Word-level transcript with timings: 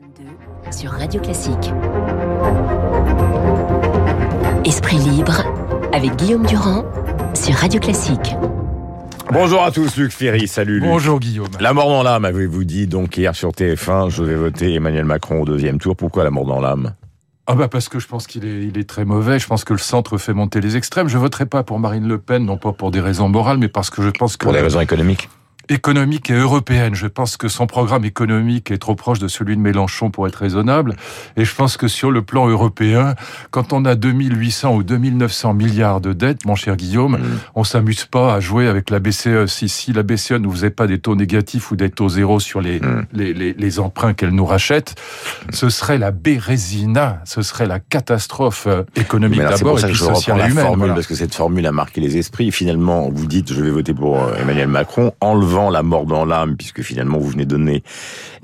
22 0.00 0.24
sur 0.72 0.90
Radio 0.90 1.20
Classique. 1.20 1.72
Esprit 4.64 4.98
libre 4.98 5.42
avec 5.92 6.16
Guillaume 6.16 6.44
Durand 6.44 6.84
sur 7.34 7.54
Radio 7.54 7.80
Classique. 7.80 8.36
Bonjour 9.32 9.62
à 9.62 9.70
tous, 9.70 9.96
Luc 9.96 10.12
Ferry, 10.12 10.48
salut 10.48 10.80
Luc. 10.80 10.88
Bonjour 10.88 11.18
Guillaume. 11.18 11.48
La 11.60 11.72
mort 11.72 11.88
dans 11.88 12.02
l'âme, 12.02 12.24
avez-vous 12.24 12.64
dit 12.64 12.86
donc 12.86 13.16
hier 13.16 13.34
sur 13.34 13.50
TF1, 13.52 14.10
je 14.10 14.22
vais 14.22 14.34
voter 14.34 14.74
Emmanuel 14.74 15.04
Macron 15.04 15.42
au 15.42 15.44
deuxième 15.44 15.78
tour. 15.78 15.96
Pourquoi 15.96 16.24
la 16.24 16.30
mort 16.30 16.44
dans 16.46 16.60
l'âme? 16.60 16.94
Ah 17.46 17.54
bah 17.54 17.68
parce 17.68 17.88
que 17.88 17.98
je 17.98 18.08
pense 18.08 18.26
qu'il 18.26 18.44
est, 18.44 18.64
il 18.64 18.76
est 18.76 18.88
très 18.88 19.04
mauvais. 19.04 19.38
Je 19.38 19.46
pense 19.46 19.64
que 19.64 19.72
le 19.72 19.78
centre 19.78 20.18
fait 20.18 20.34
monter 20.34 20.60
les 20.60 20.76
extrêmes. 20.76 21.08
Je 21.08 21.16
voterai 21.16 21.46
pas 21.46 21.62
pour 21.62 21.78
Marine 21.78 22.06
Le 22.06 22.18
Pen, 22.18 22.44
non 22.44 22.58
pas 22.58 22.72
pour 22.72 22.90
des 22.90 23.00
raisons 23.00 23.28
morales, 23.28 23.58
mais 23.58 23.68
parce 23.68 23.88
que 23.88 24.02
je 24.02 24.10
pense 24.10 24.36
que 24.36 24.44
Pour 24.44 24.52
des 24.52 24.60
raisons 24.60 24.80
économiques? 24.80 25.28
Économique 25.68 26.30
et 26.30 26.34
européenne. 26.34 26.94
Je 26.94 27.06
pense 27.06 27.36
que 27.36 27.48
son 27.48 27.66
programme 27.66 28.04
économique 28.04 28.70
est 28.70 28.78
trop 28.78 28.94
proche 28.94 29.18
de 29.18 29.28
celui 29.28 29.56
de 29.56 29.60
Mélenchon 29.60 30.10
pour 30.10 30.26
être 30.26 30.36
raisonnable. 30.36 30.96
Et 31.36 31.44
je 31.44 31.54
pense 31.54 31.76
que 31.76 31.88
sur 31.88 32.10
le 32.10 32.22
plan 32.22 32.48
européen, 32.48 33.14
quand 33.50 33.72
on 33.72 33.84
a 33.84 33.94
2800 33.94 34.74
ou 34.74 34.82
2900 34.82 35.54
milliards 35.54 36.00
de 36.00 36.12
dettes, 36.12 36.44
mon 36.44 36.54
cher 36.54 36.76
Guillaume, 36.76 37.18
mm. 37.18 37.38
on 37.54 37.64
s'amuse 37.64 38.04
pas 38.04 38.34
à 38.34 38.40
jouer 38.40 38.68
avec 38.68 38.90
la 38.90 38.98
BCE. 38.98 39.46
Si, 39.46 39.68
si 39.68 39.92
la 39.92 40.02
BCE 40.02 40.32
ne 40.32 40.48
faisait 40.48 40.70
pas 40.70 40.86
des 40.86 40.98
taux 40.98 41.16
négatifs 41.16 41.70
ou 41.70 41.76
des 41.76 41.90
taux 41.90 42.08
zéro 42.08 42.40
sur 42.40 42.60
les, 42.60 42.80
mm. 42.80 43.06
les, 43.12 43.34
les, 43.34 43.52
les, 43.52 43.78
emprunts 43.78 44.14
qu'elle 44.14 44.30
nous 44.30 44.46
rachète, 44.46 44.94
ce 45.50 45.68
serait 45.68 45.98
la 45.98 46.10
bérésina, 46.10 47.20
ce 47.24 47.42
serait 47.42 47.66
la 47.66 47.80
catastrophe 47.80 48.66
euh, 48.66 48.84
économique 48.94 49.40
d'abord 49.40 49.78
et 49.78 49.88
puis 49.88 49.96
sociale 49.96 50.40
et 50.40 50.50
humaine. 50.50 50.64
Formule, 50.64 50.94
Parce 50.94 51.06
que 51.06 51.14
cette 51.14 51.34
formule 51.34 51.66
a 51.66 51.72
marqué 51.72 52.00
les 52.00 52.16
esprits. 52.16 52.50
Finalement, 52.52 53.08
vous 53.12 53.26
dites, 53.26 53.52
je 53.52 53.60
vais 53.60 53.70
voter 53.70 53.94
pour 53.94 54.18
euh, 54.18 54.36
Emmanuel 54.40 54.68
Macron, 54.68 55.12
enlevant 55.20 55.55
la 55.70 55.82
mort 55.82 56.06
dans 56.06 56.24
l'âme, 56.24 56.56
puisque 56.56 56.82
finalement 56.82 57.18
vous 57.18 57.30
venez 57.30 57.46
donner 57.46 57.82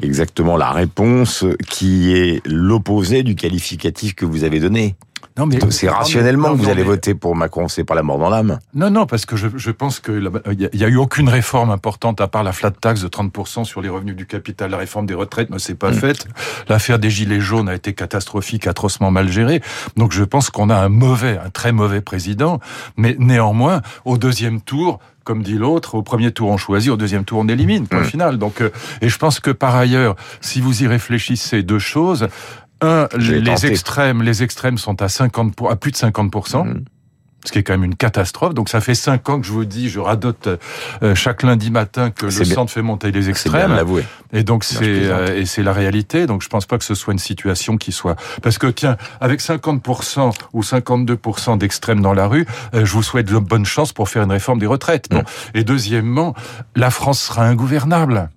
exactement 0.03 0.57
la 0.57 0.71
réponse 0.71 1.45
qui 1.69 2.13
est 2.15 2.41
l'opposé 2.47 3.23
du 3.23 3.35
qualificatif 3.35 4.15
que 4.15 4.25
vous 4.25 4.45
avez 4.45 4.61
donné. 4.61 4.97
Non, 5.39 5.47
mais 5.47 5.59
c'est 5.71 5.89
rationnellement 5.89 6.53
que 6.53 6.59
vous 6.59 6.69
allez 6.69 6.83
voter 6.83 7.15
pour 7.15 7.35
Macron, 7.35 7.69
c'est 7.69 7.85
pas 7.85 7.95
la 7.95 8.03
mort 8.03 8.19
dans 8.19 8.29
l'âme. 8.29 8.59
Non, 8.75 8.91
non, 8.91 9.07
parce 9.07 9.25
que 9.25 9.37
je, 9.37 9.49
je 9.57 9.71
pense 9.71 9.99
que 9.99 10.13
il 10.51 10.81
y, 10.81 10.85
a 10.85 10.89
eu 10.89 10.97
aucune 10.97 11.29
réforme 11.29 11.71
importante 11.71 12.21
à 12.21 12.29
part 12.29 12.43
la 12.43 12.53
flat 12.53 12.71
tax 12.71 13.01
de 13.01 13.09
30% 13.09 13.65
sur 13.65 13.81
les 13.81 13.89
revenus 13.89 14.15
du 14.15 14.27
capital. 14.27 14.71
La 14.71 14.77
réforme 14.77 15.07
des 15.07 15.15
retraites 15.15 15.49
ne 15.49 15.59
s'est 15.59 15.75
pas 15.75 15.91
mm. 15.91 15.95
faite. 15.95 16.27
L'affaire 16.69 16.99
des 16.99 17.09
gilets 17.09 17.41
jaunes 17.41 17.71
a 17.71 17.75
été 17.75 17.95
catastrophique, 17.95 18.67
atrocement 18.67 19.11
mal 19.11 19.31
gérée. 19.31 19.63
Donc 19.97 20.13
je 20.13 20.25
pense 20.25 20.51
qu'on 20.51 20.69
a 20.69 20.77
un 20.77 20.91
mauvais, 20.91 21.39
un 21.43 21.51
très 21.51 21.73
mauvais 21.73 22.03
président. 22.03 22.61
Mais 22.99 23.17
néanmoins, 23.19 23.81
au 24.05 24.19
deuxième 24.19 24.61
tour, 24.61 24.99
comme 25.25 25.43
dit 25.43 25.57
l'autre, 25.57 25.95
au 25.95 26.03
premier 26.03 26.33
tour 26.33 26.51
on 26.51 26.59
choisit, 26.59 26.91
au 26.91 26.97
deuxième 26.97 27.25
tour 27.25 27.39
on 27.39 27.49
élimine, 27.49 27.87
point 27.87 28.01
mm. 28.01 28.05
final. 28.05 28.39
Donc, 28.39 28.61
euh, 28.61 28.71
et 29.01 29.09
je 29.09 29.17
pense 29.17 29.41
que 29.41 29.51
par 29.51 29.77
ailleurs, 29.77 30.15
si 30.43 30.61
vous 30.61 30.83
y 30.83 30.87
réfléchissez, 30.87 31.63
deux 31.63 31.79
choses. 31.79 32.29
Un, 32.83 33.09
les 33.17 33.67
extrêmes, 33.67 34.23
les 34.23 34.43
extrêmes 34.43 34.77
sont 34.77 35.01
à 35.03 35.09
50 35.09 35.55
à 35.71 35.77
plus 35.77 35.93
de 35.93 35.97
50% 35.97 36.83
ce 37.45 37.53
qui 37.53 37.59
est 37.59 37.63
quand 37.63 37.73
même 37.73 37.85
une 37.85 37.97
catastrophe. 37.97 38.55
Donc 38.55 38.69
ça 38.69 38.81
fait 38.81 38.95
cinq 38.95 39.29
ans 39.29 39.41
que 39.41 39.47
je 39.47 39.53
vous 39.53 39.65
dis, 39.65 39.89
je 39.89 40.01
radote 40.01 40.49
euh, 41.03 41.15
chaque 41.15 41.43
lundi 41.43 41.71
matin 41.71 42.11
que 42.11 42.27
le 42.27 42.45
centre 42.45 42.73
fait 42.73 42.83
monter 42.83 43.11
les 43.11 43.29
extrêmes. 43.29 43.83
Bien 43.85 44.03
et 44.33 44.45
donc 44.45 44.65
c'est 44.65 44.85
euh, 44.85 45.37
et 45.37 45.45
c'est 45.45 45.63
la 45.63 45.73
réalité. 45.73 46.27
Donc 46.27 46.43
je 46.43 46.49
pense 46.49 46.67
pas 46.67 46.79
que 46.79 46.85
ce 46.85 46.95
soit 46.95 47.13
une 47.13 47.19
situation 47.19 47.77
qui 47.77 47.93
soit 47.93 48.17
parce 48.43 48.59
que 48.59 48.67
tiens, 48.69 48.97
avec 49.21 49.41
50% 49.41 50.33
ou 50.53 50.63
52% 50.63 51.59
d'extrêmes 51.59 52.01
dans 52.01 52.15
la 52.15 52.27
rue, 52.27 52.47
euh, 52.75 52.85
je 52.85 52.93
vous 52.93 53.03
souhaite 53.03 53.27
de 53.27 53.39
bonne 53.39 53.67
chance 53.67 53.93
pour 53.93 54.09
faire 54.09 54.23
une 54.23 54.33
réforme 54.33 54.59
des 54.59 54.67
retraites. 54.67 55.09
Bon. 55.11 55.23
Et 55.55 55.65
deuxièmement, 55.65 56.35
la 56.77 56.91
France 56.91 57.21
sera 57.21 57.47
ingouvernable 57.47 58.31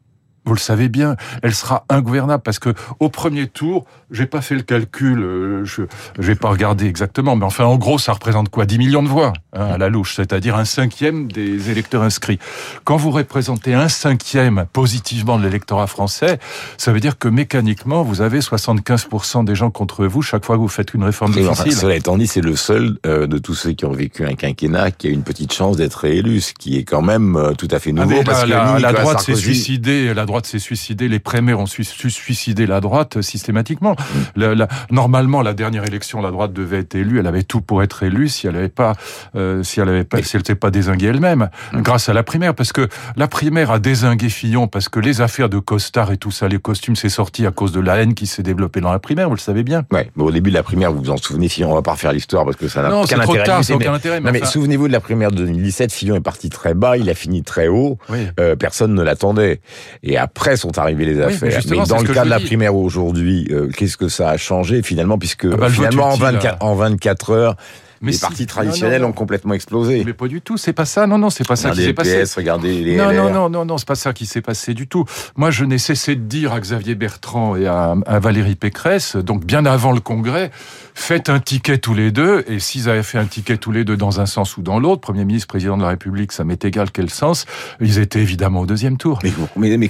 vous 0.45 0.53
le 0.53 0.59
savez 0.59 0.89
bien, 0.89 1.15
elle 1.41 1.55
sera 1.55 1.85
ingouvernable 1.89 2.43
parce 2.43 2.59
que 2.59 2.73
au 2.99 3.09
premier 3.09 3.47
tour, 3.47 3.85
j'ai 4.11 4.25
pas 4.25 4.41
fait 4.41 4.55
le 4.55 4.61
calcul, 4.61 5.19
euh, 5.19 5.65
je 5.65 5.83
vais 6.19 6.35
pas 6.35 6.49
regarder 6.49 6.85
exactement, 6.85 7.35
mais 7.35 7.45
enfin 7.45 7.65
en 7.65 7.77
gros, 7.77 7.97
ça 7.97 8.13
représente 8.13 8.49
quoi? 8.49 8.65
10 8.65 8.77
millions 8.77 9.03
de 9.03 9.07
voix 9.07 9.33
hein, 9.53 9.65
à 9.73 9.77
la 9.77 9.89
louche, 9.89 10.15
c'est-à-dire 10.15 10.55
un 10.55 10.65
cinquième 10.65 11.31
des 11.31 11.71
électeurs 11.71 12.03
inscrits. 12.03 12.39
Quand 12.83 12.97
vous 12.97 13.11
représentez 13.11 13.73
un 13.73 13.89
cinquième 13.89 14.65
positivement 14.73 15.37
de 15.37 15.43
l'électorat 15.43 15.87
français, 15.87 16.39
ça 16.77 16.91
veut 16.91 16.99
dire 16.99 17.17
que 17.17 17.27
mécaniquement, 17.27 18.03
vous 18.03 18.21
avez 18.21 18.39
75% 18.39 19.43
des 19.43 19.55
gens 19.55 19.71
contre 19.71 20.05
vous 20.05 20.21
chaque 20.21 20.45
fois 20.45 20.55
que 20.55 20.61
vous 20.61 20.67
faites 20.67 20.93
une 20.93 21.03
réforme 21.03 21.31
difficile. 21.31 21.73
cela 21.73 21.95
étant 21.95 22.17
dit, 22.17 22.27
c'est 22.27 22.41
le 22.41 22.55
seul 22.55 22.97
euh, 23.05 23.27
de 23.27 23.37
tous 23.37 23.55
ceux 23.55 23.73
qui 23.73 23.85
ont 23.85 23.91
vécu 23.91 24.25
un 24.25 24.35
quinquennat 24.35 24.91
qui 24.91 25.07
a 25.07 25.09
une 25.09 25.23
petite 25.23 25.53
chance 25.53 25.77
d'être 25.77 25.95
réélu, 25.95 26.41
ce 26.41 26.53
qui 26.53 26.77
est 26.77 26.83
quand 26.83 27.01
même 27.01 27.35
euh, 27.35 27.53
tout 27.53 27.67
à 27.71 27.79
fait 27.79 27.91
nouveau. 27.91 28.17
Ah, 28.21 28.23
parce 28.23 28.43
que 28.43 28.49
la, 28.49 28.93
droite 28.93 29.21
s'est 29.21 29.35
suicidée, 29.35 30.13
la 30.13 30.25
droite 30.25 30.45
s'est 30.45 30.59
suicidée, 30.59 31.07
les 31.07 31.19
prémaires 31.19 31.59
ont 31.59 31.65
suicidé 31.65 32.67
la 32.67 32.81
droite 32.81 33.21
systématiquement. 33.21 33.95
La, 34.35 34.67
normalement, 34.91 35.41
la 35.41 35.53
dernière 35.53 35.85
élection, 35.85 36.21
la 36.21 36.31
droite 36.31 36.53
devait 36.53 36.79
être 36.79 36.95
élue. 36.95 37.19
Elle 37.19 37.27
avait 37.27 37.43
tout 37.43 37.61
pour 37.61 37.83
être 37.83 38.03
élue 38.03 38.29
si 38.29 38.47
elle 38.47 38.55
avait 38.55 38.69
pas, 38.69 38.93
euh, 39.35 39.63
si 39.63 39.79
elle 39.79 39.89
avait 39.89 40.03
pas, 40.03 40.21
si 40.21 40.35
elle 40.35 40.41
n'était 40.41 40.55
pas 40.55 40.71
désinguée 40.71 41.07
elle-même, 41.07 41.49
mm. 41.73 41.81
grâce 41.81 42.09
à 42.09 42.13
la 42.13 42.23
primaire. 42.23 42.55
Parce 42.55 42.71
que 42.71 42.87
la 43.15 43.27
primaire 43.27 43.71
a 43.71 43.79
désingué 43.79 44.29
Fillon 44.29 44.67
parce 44.67 44.89
que 44.89 44.99
les 44.99 45.21
affaires 45.21 45.49
de 45.49 45.59
costard 45.59 46.11
et 46.11 46.17
tout 46.17 46.31
ça, 46.31 46.47
les 46.47 46.59
costumes, 46.59 46.95
c'est 46.95 47.09
sorti 47.09 47.45
à 47.45 47.51
cause 47.51 47.71
de 47.71 47.79
la 47.79 47.97
haine 47.97 48.13
qui 48.13 48.27
s'est 48.27 48.43
développée 48.43 48.81
dans 48.81 48.91
la 48.91 48.99
primaire. 48.99 49.29
Vous 49.29 49.35
le 49.35 49.39
savez 49.39 49.63
bien. 49.63 49.85
Ouais. 49.91 50.09
au 50.17 50.31
début 50.31 50.49
de 50.49 50.55
la 50.55 50.63
primaire, 50.63 50.91
vous 50.91 51.01
vous 51.01 51.11
en 51.11 51.17
souvenez, 51.17 51.49
Fillon, 51.49 51.71
on 51.71 51.75
va 51.75 51.81
pas 51.81 51.93
refaire 51.93 52.11
l'histoire 52.11 52.45
parce 52.45 52.57
que 52.57 52.67
ça 52.67 52.81
n'a 52.81 52.95
aucun 52.95 53.19
intérêt. 53.19 53.43
Tard, 53.43 53.61
mais, 53.67 53.75
aucun 53.75 53.93
intérêt. 53.93 54.21
Mais, 54.21 54.45
souvenez-vous 54.45 54.87
de 54.87 54.93
la 54.93 54.99
primaire 54.99 55.31
de 55.31 55.37
2017, 55.37 55.91
Fillon 55.91 56.15
est 56.15 56.21
parti 56.21 56.49
très 56.49 56.73
bas, 56.73 56.97
il 56.97 57.09
a 57.09 57.13
fini 57.13 57.43
très 57.43 57.67
haut. 57.67 57.97
Euh, 58.39 58.55
personne 58.55 58.93
ne 58.93 59.03
l'attendait. 59.03 59.61
Et 60.03 60.17
après 60.17 60.57
sont 60.57 60.77
arrivés 60.77 61.05
les 61.05 61.21
affaires. 61.21 61.61
mais, 61.69 61.85
dans 61.85 62.01
le 62.01 62.13
cas 62.13 62.25
de 62.25 62.29
la 62.29 62.39
primaire 62.39 62.75
aujourd'hui, 62.75 63.47
euh, 63.51 63.69
qu'est-ce 63.85 63.97
que 63.97 64.09
ça 64.09 64.29
a 64.29 64.37
changé 64.37 64.81
finalement, 64.81 65.19
puisque 65.19 65.45
ah 65.45 65.57
bah, 65.57 65.69
finalement 65.69 66.09
en 66.09 66.15
24, 66.15 66.63
en 66.63 66.73
24 66.73 67.29
heures, 67.31 67.55
mais 68.05 68.11
les 68.11 68.17
partis 68.17 68.45
traditionnels 68.45 69.03
ont 69.03 69.11
complètement 69.11 69.53
explosé. 69.53 70.03
Mais 70.05 70.13
pas 70.13 70.27
du 70.27 70.41
tout, 70.41 70.57
c'est 70.57 70.73
pas 70.73 70.85
ça. 70.85 71.07
Non, 71.07 71.17
non, 71.17 71.29
c'est 71.29 71.47
pas 71.47 71.55
ça 71.55 71.71
qui 71.71 71.83
s'est 71.83 71.93
passé. 71.93 72.23
Regardez 72.35 72.81
les 72.81 72.95
non, 72.95 73.11
non, 73.11 73.29
non, 73.31 73.49
non, 73.49 73.65
non, 73.65 73.77
c'est 73.77 73.87
pas 73.87 73.95
ça 73.95 74.13
qui 74.13 74.25
s'est 74.25 74.41
passé 74.41 74.73
du 74.73 74.87
tout. 74.87 75.05
Moi, 75.35 75.51
je 75.51 75.65
n'ai 75.65 75.77
cessé 75.77 76.15
de 76.15 76.21
dire 76.21 76.53
à 76.53 76.59
Xavier 76.59 76.95
Bertrand 76.95 77.55
et 77.55 77.67
à, 77.67 77.95
Valérie 78.19 78.55
Pécresse, 78.55 79.15
donc 79.15 79.45
bien 79.45 79.65
avant 79.65 79.91
le 79.91 79.99
Congrès, 79.99 80.51
faites 80.93 81.29
un 81.29 81.39
ticket 81.39 81.77
tous 81.77 81.93
les 81.93 82.11
deux. 82.11 82.43
Et 82.47 82.59
s'ils 82.59 82.89
avaient 82.89 83.03
fait 83.03 83.17
un 83.17 83.25
ticket 83.25 83.57
tous 83.57 83.71
les 83.71 83.83
deux 83.83 83.97
dans 83.97 84.19
un 84.19 84.25
sens 84.25 84.57
ou 84.57 84.61
dans 84.61 84.79
l'autre, 84.79 85.01
Premier 85.01 85.25
ministre, 85.25 85.47
Président 85.47 85.77
de 85.77 85.83
la 85.83 85.89
République, 85.89 86.31
ça 86.31 86.43
m'est 86.43 86.63
égal 86.63 86.91
quel 86.91 87.09
sens, 87.09 87.45
ils 87.81 87.99
étaient 87.99 88.21
évidemment 88.21 88.61
au 88.61 88.65
deuxième 88.65 88.97
tour. 88.97 89.19
Mais, 89.23 89.31
mais, 89.55 89.77
mais, 89.77 89.89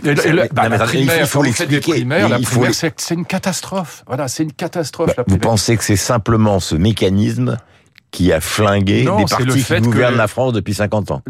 bah, 0.53 0.69
la 0.69 0.79
primaire, 0.79 1.19
il 1.19 1.27
faut, 1.27 1.43
l'expliquer. 1.43 2.03
La 2.03 2.39
primaire, 2.39 2.73
c'est 2.73 3.13
une 3.13 3.25
catastrophe. 3.25 4.03
Voilà, 4.07 4.27
c'est 4.27 4.43
une 4.43 4.53
catastrophe. 4.53 5.15
Bah, 5.15 5.23
vous 5.27 5.37
pensez 5.37 5.77
que 5.77 5.83
c'est 5.83 5.95
simplement 5.95 6.59
ce 6.59 6.75
mécanisme 6.75 7.57
qui 8.15 8.31
a 8.31 8.39
flingué 8.39 9.03
des 9.03 9.25
partis 9.29 9.63
qui 9.63 9.81
gouvernent 9.81 10.15
la 10.15 10.27
France 10.27 10.53
depuis 10.53 10.73
50 10.73 11.11
ans. 11.11 11.21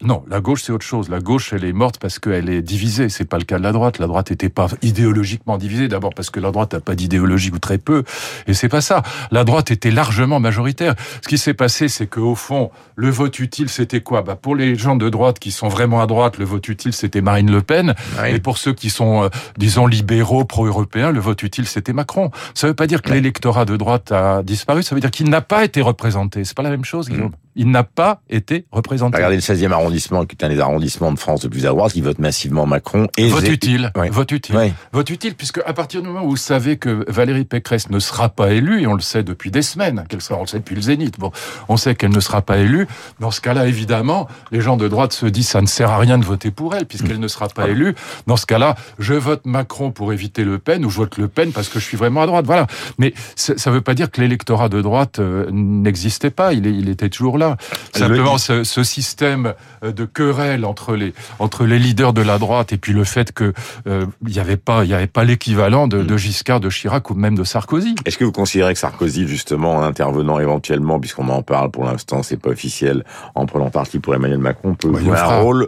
Non, 0.00 0.22
la 0.28 0.40
gauche 0.40 0.62
c'est 0.62 0.72
autre 0.72 0.86
chose. 0.86 1.08
La 1.08 1.18
gauche 1.18 1.52
elle 1.52 1.64
est 1.64 1.72
morte 1.72 1.98
parce 1.98 2.20
qu'elle 2.20 2.48
est 2.48 2.62
divisée. 2.62 3.08
C'est 3.08 3.24
pas 3.24 3.38
le 3.38 3.44
cas 3.44 3.58
de 3.58 3.64
la 3.64 3.72
droite. 3.72 3.98
La 3.98 4.06
droite 4.06 4.30
n'était 4.30 4.48
pas 4.48 4.68
idéologiquement 4.82 5.58
divisée. 5.58 5.88
D'abord 5.88 6.14
parce 6.14 6.30
que 6.30 6.38
la 6.38 6.52
droite 6.52 6.74
n'a 6.74 6.80
pas 6.80 6.94
d'idéologie 6.94 7.50
ou 7.52 7.58
très 7.58 7.78
peu. 7.78 8.04
Et 8.46 8.54
c'est 8.54 8.68
pas 8.68 8.80
ça. 8.80 9.02
La 9.32 9.42
droite 9.42 9.72
était 9.72 9.90
largement 9.90 10.38
majoritaire. 10.38 10.94
Ce 11.22 11.28
qui 11.28 11.36
s'est 11.36 11.54
passé, 11.54 11.88
c'est 11.88 12.06
qu'au 12.06 12.36
fond, 12.36 12.70
le 12.94 13.10
vote 13.10 13.40
utile 13.40 13.68
c'était 13.68 14.00
quoi? 14.00 14.22
Bah 14.22 14.36
pour 14.36 14.54
les 14.54 14.76
gens 14.76 14.94
de 14.94 15.08
droite 15.08 15.40
qui 15.40 15.50
sont 15.50 15.68
vraiment 15.68 16.00
à 16.00 16.06
droite, 16.06 16.38
le 16.38 16.44
vote 16.44 16.68
utile 16.68 16.92
c'était 16.92 17.20
Marine 17.20 17.50
Le 17.50 17.62
Pen. 17.62 17.94
Et 18.28 18.38
pour 18.38 18.58
ceux 18.58 18.72
qui 18.72 18.90
sont, 18.90 19.24
euh, 19.24 19.28
disons, 19.56 19.86
libéraux, 19.86 20.44
pro-européens, 20.44 21.10
le 21.10 21.20
vote 21.20 21.42
utile 21.42 21.66
c'était 21.66 21.92
Macron. 21.92 22.30
Ça 22.54 22.68
veut 22.68 22.74
pas 22.74 22.86
dire 22.86 23.02
que 23.02 23.10
l'électorat 23.12 23.64
de 23.64 23.76
droite 23.76 24.12
a 24.12 24.44
disparu. 24.44 24.84
Ça 24.84 24.94
veut 24.94 25.00
dire 25.00 25.10
qu'il 25.10 25.28
n'a 25.28 25.40
pas 25.40 25.64
été 25.64 25.80
représenté. 25.80 26.44
C'est 26.44 26.56
pas 26.56 26.62
la 26.62 26.70
même 26.70 26.84
chose, 26.84 27.08
Guillaume? 27.08 27.30
Mm. 27.30 27.47
Il 27.58 27.72
n'a 27.72 27.82
pas 27.82 28.22
été 28.30 28.66
représenté. 28.70 29.16
Regardez 29.16 29.34
le 29.34 29.42
16e 29.42 29.72
arrondissement, 29.72 30.24
qui 30.24 30.36
est 30.36 30.44
un 30.44 30.48
des 30.48 30.60
arrondissements 30.60 31.12
de 31.12 31.18
France 31.18 31.40
de 31.40 31.48
plus 31.48 31.66
à 31.66 31.70
droite, 31.70 31.92
qui 31.92 32.00
vote 32.00 32.20
massivement 32.20 32.66
Macron. 32.66 33.08
Et 33.16 33.28
vote 33.28 33.48
utile. 33.48 33.92
Vote 34.10 34.30
utile. 34.30 34.72
Vote 34.92 35.10
utile, 35.10 35.34
puisque 35.34 35.58
à 35.66 35.72
partir 35.72 36.00
du 36.00 36.06
moment 36.06 36.24
où 36.24 36.30
vous 36.30 36.36
savez 36.36 36.76
que 36.76 37.04
Valérie 37.08 37.44
Pécresse 37.44 37.90
ne 37.90 37.98
sera 37.98 38.28
pas 38.28 38.52
élue, 38.52 38.82
et 38.82 38.86
on 38.86 38.94
le 38.94 39.00
sait 39.00 39.24
depuis 39.24 39.50
des 39.50 39.62
semaines, 39.62 40.04
qu'elle 40.08 40.20
sera, 40.20 40.38
on 40.38 40.42
le 40.42 40.46
sait 40.46 40.58
depuis 40.58 40.76
le 40.76 40.82
Zénith, 40.82 41.18
bon, 41.18 41.32
on 41.68 41.76
sait 41.76 41.96
qu'elle 41.96 42.12
ne 42.12 42.20
sera 42.20 42.42
pas 42.42 42.58
élue, 42.58 42.86
dans 43.18 43.32
ce 43.32 43.40
cas-là, 43.40 43.66
évidemment, 43.66 44.28
les 44.52 44.60
gens 44.60 44.76
de 44.76 44.86
droite 44.86 45.12
se 45.12 45.26
disent 45.26 45.48
ça 45.48 45.60
ne 45.60 45.66
sert 45.66 45.90
à 45.90 45.98
rien 45.98 46.16
de 46.16 46.24
voter 46.24 46.52
pour 46.52 46.76
elle, 46.76 46.86
puisqu'elle 46.86 47.18
ne 47.18 47.28
sera 47.28 47.48
pas 47.48 47.64
ah 47.64 47.70
élue. 47.70 47.96
Dans 48.28 48.36
ce 48.36 48.46
cas-là, 48.46 48.76
je 49.00 49.14
vote 49.14 49.46
Macron 49.46 49.90
pour 49.90 50.12
éviter 50.12 50.44
Le 50.44 50.60
Pen, 50.60 50.84
ou 50.84 50.90
je 50.90 50.98
vote 50.98 51.18
Le 51.18 51.26
Pen 51.26 51.50
parce 51.50 51.68
que 51.68 51.80
je 51.80 51.84
suis 51.84 51.96
vraiment 51.96 52.22
à 52.22 52.26
droite. 52.26 52.46
Voilà. 52.46 52.68
Mais 52.98 53.14
ça 53.34 53.54
ne 53.54 53.74
veut 53.74 53.80
pas 53.80 53.94
dire 53.94 54.12
que 54.12 54.20
l'électorat 54.20 54.68
de 54.68 54.80
droite 54.80 55.18
euh, 55.18 55.46
n'existait 55.50 56.30
pas, 56.30 56.52
il, 56.52 56.64
il 56.66 56.88
était 56.88 57.08
toujours 57.08 57.36
là. 57.36 57.47
Simplement, 57.94 58.38
ce, 58.38 58.64
ce, 58.64 58.82
système 58.82 59.54
euh, 59.84 59.92
de 59.92 60.04
querelle 60.04 60.64
entre 60.64 60.94
les 60.94 61.14
entre 61.38 61.64
les 61.64 61.78
leaders 61.78 62.12
de 62.12 62.22
la 62.22 62.38
droite 62.38 62.72
et 62.72 62.78
puis 62.78 62.92
le 62.92 63.04
fait 63.04 63.32
que 63.32 63.52
euh, 63.86 64.06
il 64.26 64.32
n'y 64.32 64.40
avait 64.40 64.56
pas 64.56 64.84
il 64.84 64.90
y 64.90 64.94
avait 64.94 65.06
pas 65.06 65.24
l'équivalent 65.24 65.88
de, 65.88 66.02
de. 66.02 66.16
Giscard, 66.16 66.60
de 66.60 66.68
Chirac 66.68 67.10
ou 67.10 67.14
même 67.14 67.36
de 67.36 67.44
Sarkozy. 67.44 67.94
Est-ce 68.04 68.18
que 68.18 68.24
vous 68.24 68.32
considérez 68.32 68.74
que 68.74 68.80
Sarkozy, 68.80 69.28
justement, 69.28 69.76
en 69.76 69.82
intervenant 69.82 70.40
éventuellement, 70.40 70.98
puisqu'on 70.98 71.28
en 71.28 71.42
parle 71.42 71.70
pour 71.70 71.84
l'instant, 71.84 72.22
c'est 72.22 72.36
pas 72.36 72.50
officiel, 72.50 73.04
en 73.34 73.46
prenant 73.46 73.70
parti 73.70 73.98
pour 74.00 74.14
Emmanuel 74.14 74.38
Macron, 74.38 74.74
peut 74.74 74.96
jouer 74.98 75.16
un 75.16 75.40
rôle 75.40 75.66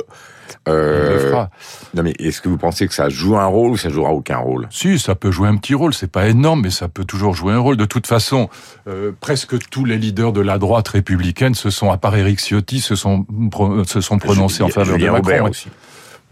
Euh, 0.68 1.08
Il 1.10 1.14
le 1.24 1.30
fera. 1.30 1.50
Non 1.94 2.02
mais 2.02 2.12
est-ce 2.18 2.40
que 2.40 2.48
vous 2.48 2.56
pensez 2.58 2.86
que 2.88 2.94
ça 2.94 3.08
joue 3.08 3.36
un 3.36 3.46
rôle 3.46 3.70
ou 3.72 3.76
ça 3.76 3.88
jouera 3.90 4.10
aucun 4.10 4.38
rôle? 4.38 4.66
Si, 4.70 4.98
ça 4.98 5.14
peut 5.14 5.30
jouer 5.30 5.48
un 5.48 5.56
petit 5.56 5.74
rôle, 5.74 5.94
c'est 5.94 6.10
pas 6.10 6.28
énorme, 6.28 6.62
mais 6.62 6.70
ça 6.70 6.88
peut 6.88 7.04
toujours 7.04 7.34
jouer 7.34 7.52
un 7.52 7.58
rôle. 7.58 7.76
De 7.76 7.84
toute 7.84 8.06
façon, 8.06 8.48
euh, 8.88 9.12
presque 9.20 9.56
tous 9.70 9.84
les 9.84 9.96
leaders 9.98 10.32
de 10.32 10.40
la 10.40 10.58
droite 10.58 10.88
républicaine 10.88 11.54
se 11.54 11.70
sont, 11.70 11.90
à 11.90 11.96
part 11.98 12.16
Eric 12.16 12.38
Ciotti, 12.40 12.80
se 12.80 12.94
sont, 12.94 13.26
pro- 13.50 13.84
se 13.84 14.00
sont 14.00 14.18
prononcés 14.18 14.62
en 14.62 14.68
Julien- 14.68 14.74
faveur 14.84 14.98
de 14.98 15.06
Macron. 15.30 15.50
Aussi. 15.50 15.68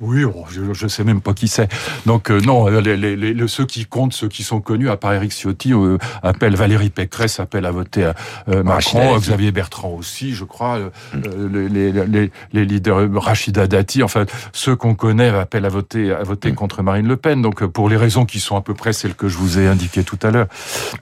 Oui, 0.01 0.23
oh, 0.25 0.45
je, 0.51 0.73
je 0.75 0.87
sais 0.87 1.03
même 1.03 1.21
pas 1.21 1.33
qui 1.35 1.49
c'est. 1.49 1.69
Donc 2.07 2.31
euh, 2.31 2.41
non, 2.41 2.69
les, 2.69 2.97
les, 2.97 3.17
les- 3.17 3.35
les- 3.35 3.49
ceux 3.49 3.67
qui 3.67 3.85
comptent, 3.85 4.13
ceux 4.13 4.29
qui 4.29 4.43
sont 4.45 4.61
connus, 4.61 4.89
à 4.91 4.97
part 4.97 5.13
Eric 5.13 5.33
Ciotti, 5.33 5.73
euh, 5.73 5.99
appellent 6.23 6.55
Valérie 6.55 6.91
Pécresse, 6.91 7.41
appellent 7.41 7.67
à 7.67 7.73
voter 7.73 8.05
à 8.05 8.15
euh, 8.49 8.63
Rachida 8.65 9.01
Macron. 9.01 9.19
Xavier 9.19 9.51
Bertrand 9.53 9.91
aussi, 9.91 10.35
je 10.35 10.45
crois, 10.45 10.77
euh, 10.79 10.91
euh, 11.15 12.31
les, 12.53 12.65
leaders, 12.65 12.99
euh, 13.01 13.09
Rachida 13.15 13.67
Dati, 13.67 14.03
enfin 14.03 14.25
ceux 14.53 14.77
qu'on 14.77 14.95
connaît 14.95 15.31
appellent 15.31 15.65
à 15.67 15.69
voter 15.69 16.13
à 16.13 16.23
voter 16.23 16.53
contre 16.53 16.83
Marine 16.83 17.09
Le 17.09 17.17
Pen. 17.17 17.43
Donc 17.43 17.63
euh, 17.63 17.69
pour 17.69 17.89
les 17.89 17.97
raisons 17.97 18.25
qui 18.25 18.39
sont 18.41 18.57
à 18.57 18.61
peu 18.61 18.75
près 18.75 18.93
celles 18.93 19.15
que 19.15 19.29
je 19.29 19.37
vous 19.37 19.59
ai 19.59 19.67
indiquées 19.67 20.05
tout 20.05 20.19
à 20.23 20.31
l'heure. 20.31 20.47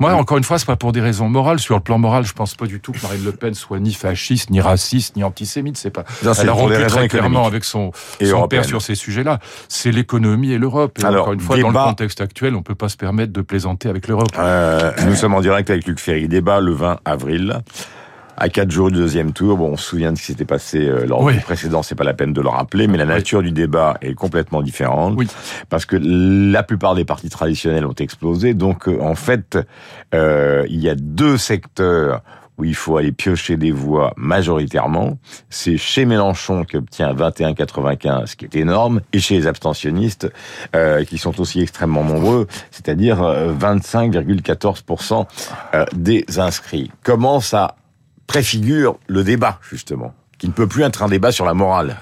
Moi, 0.00 0.14
encore 0.14 0.38
une 0.38 0.44
fois, 0.44 0.58
c'est 0.58 0.66
pas 0.66 0.76
pour 0.76 0.92
des 0.92 1.00
raisons 1.02 1.28
morales. 1.28 1.58
Sur 1.60 1.74
le 1.74 1.80
plan 1.82 1.98
moral, 1.98 2.24
je 2.24 2.32
pense 2.32 2.54
pas 2.54 2.66
du 2.66 2.80
tout 2.80 2.92
que 2.92 3.02
Marine 3.02 3.24
Le 3.24 3.32
Pen 3.32 3.52
soit 3.54 3.78
ni 3.78 3.92
fasciste, 3.92 4.50
ni 4.50 4.60
raciste, 4.60 5.16
ni 5.16 5.24
antisémite. 5.24 5.76
C'est 5.76 5.90
pas. 5.90 6.04
Non, 6.24 6.32
Elle 6.32 6.48
a 6.48 6.52
rompu 6.52 6.86
très 6.86 7.08
clairement 7.08 7.46
avec 7.46 7.64
son, 7.64 7.92
Et 8.20 8.26
son 8.26 8.48
père 8.48 8.64
sur 8.64 8.82
ces 8.86 8.94
sujets-là. 8.94 9.38
C'est 9.68 9.90
l'économie 9.92 10.52
et 10.52 10.58
l'Europe. 10.58 10.98
Et 11.00 11.04
Alors, 11.04 11.22
encore 11.22 11.34
une 11.34 11.40
fois, 11.40 11.58
dans 11.58 11.68
le 11.68 11.74
contexte 11.74 12.20
actuel, 12.20 12.54
on 12.54 12.62
peut 12.62 12.74
pas 12.74 12.88
se 12.88 12.96
permettre 12.96 13.32
de 13.32 13.40
plaisanter 13.42 13.88
avec 13.88 14.08
l'Europe. 14.08 14.28
Euh, 14.38 14.92
nous 15.06 15.14
sommes 15.14 15.34
en 15.34 15.40
direct 15.40 15.68
avec 15.70 15.86
Luc 15.86 15.98
Ferry. 16.00 16.28
Débat 16.28 16.60
le 16.60 16.72
20 16.72 16.98
avril. 17.04 17.58
À 18.38 18.50
quatre 18.50 18.70
jours 18.70 18.90
du 18.90 18.98
deuxième 18.98 19.32
tour, 19.32 19.56
bon, 19.56 19.70
on 19.72 19.76
se 19.78 19.84
souvient 19.88 20.12
de 20.12 20.18
ce 20.18 20.20
qui 20.20 20.26
s'était 20.32 20.44
passé 20.44 20.86
euh, 20.86 21.06
lors 21.06 21.22
Oui. 21.22 21.32
du 21.36 21.40
précédent, 21.40 21.82
c'est 21.82 21.94
pas 21.94 22.04
la 22.04 22.12
peine 22.12 22.34
de 22.34 22.42
le 22.42 22.50
rappeler, 22.50 22.86
mais 22.86 22.98
la 22.98 23.04
Oui. 23.04 23.10
nature 23.10 23.42
du 23.42 23.50
débat 23.50 23.96
est 24.02 24.12
complètement 24.12 24.60
différente. 24.60 25.14
Oui. 25.16 25.26
Parce 25.70 25.86
que 25.86 25.96
la 25.98 26.62
plupart 26.62 26.94
des 26.94 27.06
partis 27.06 27.30
traditionnels 27.30 27.86
ont 27.86 27.94
explosé, 27.94 28.52
donc 28.52 28.88
euh, 28.88 28.98
en 29.00 29.14
fait, 29.14 29.58
euh, 30.14 30.66
il 30.68 30.80
y 30.82 30.90
a 30.90 30.94
deux 30.94 31.38
secteurs 31.38 32.20
où 32.58 32.64
il 32.64 32.74
faut 32.74 32.96
aller 32.96 33.12
piocher 33.12 33.56
des 33.56 33.70
voix 33.70 34.12
majoritairement. 34.16 35.18
C'est 35.50 35.76
chez 35.76 36.04
Mélenchon 36.04 36.64
qui 36.64 36.76
obtient 36.76 37.12
21,95, 37.14 38.26
ce 38.26 38.36
qui 38.36 38.44
est 38.46 38.56
énorme, 38.56 39.00
et 39.12 39.18
chez 39.18 39.36
les 39.36 39.46
abstentionnistes, 39.46 40.30
euh, 40.74 41.04
qui 41.04 41.18
sont 41.18 41.40
aussi 41.40 41.60
extrêmement 41.60 42.04
nombreux, 42.04 42.46
c'est-à-dire 42.70 43.22
euh, 43.22 43.54
25,14% 43.54 45.26
euh, 45.74 45.84
des 45.94 46.24
inscrits. 46.38 46.90
Comment 47.02 47.40
ça 47.40 47.76
préfigure 48.26 48.98
le 49.06 49.22
débat, 49.22 49.58
justement 49.68 50.14
qui 50.38 50.48
ne 50.48 50.52
peut 50.52 50.66
plus 50.66 50.82
être 50.82 51.02
un 51.02 51.08
débat 51.08 51.32
sur 51.32 51.44
la 51.44 51.54
morale? 51.54 51.96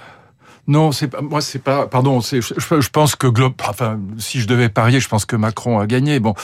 Non, 0.67 0.93
c'est 0.93 1.09
pas 1.09 1.21
moi, 1.21 1.41
c'est 1.41 1.59
pas. 1.59 1.87
Pardon, 1.87 2.21
c'est. 2.21 2.41
Je, 2.41 2.55
je- 2.81 2.89
pense 2.91 3.17
que 3.17 3.27
glo- 3.27 3.53
enfin, 3.69 3.99
si 4.19 4.41
je 4.41 4.47
devais 4.47 4.69
parier, 4.69 4.99
je 5.01 5.09
pense 5.09 5.27
que 5.27 5.37
Macron 5.37 5.79
a 5.79 5.87
gagné. 5.87 6.21
Bon, 6.21 6.35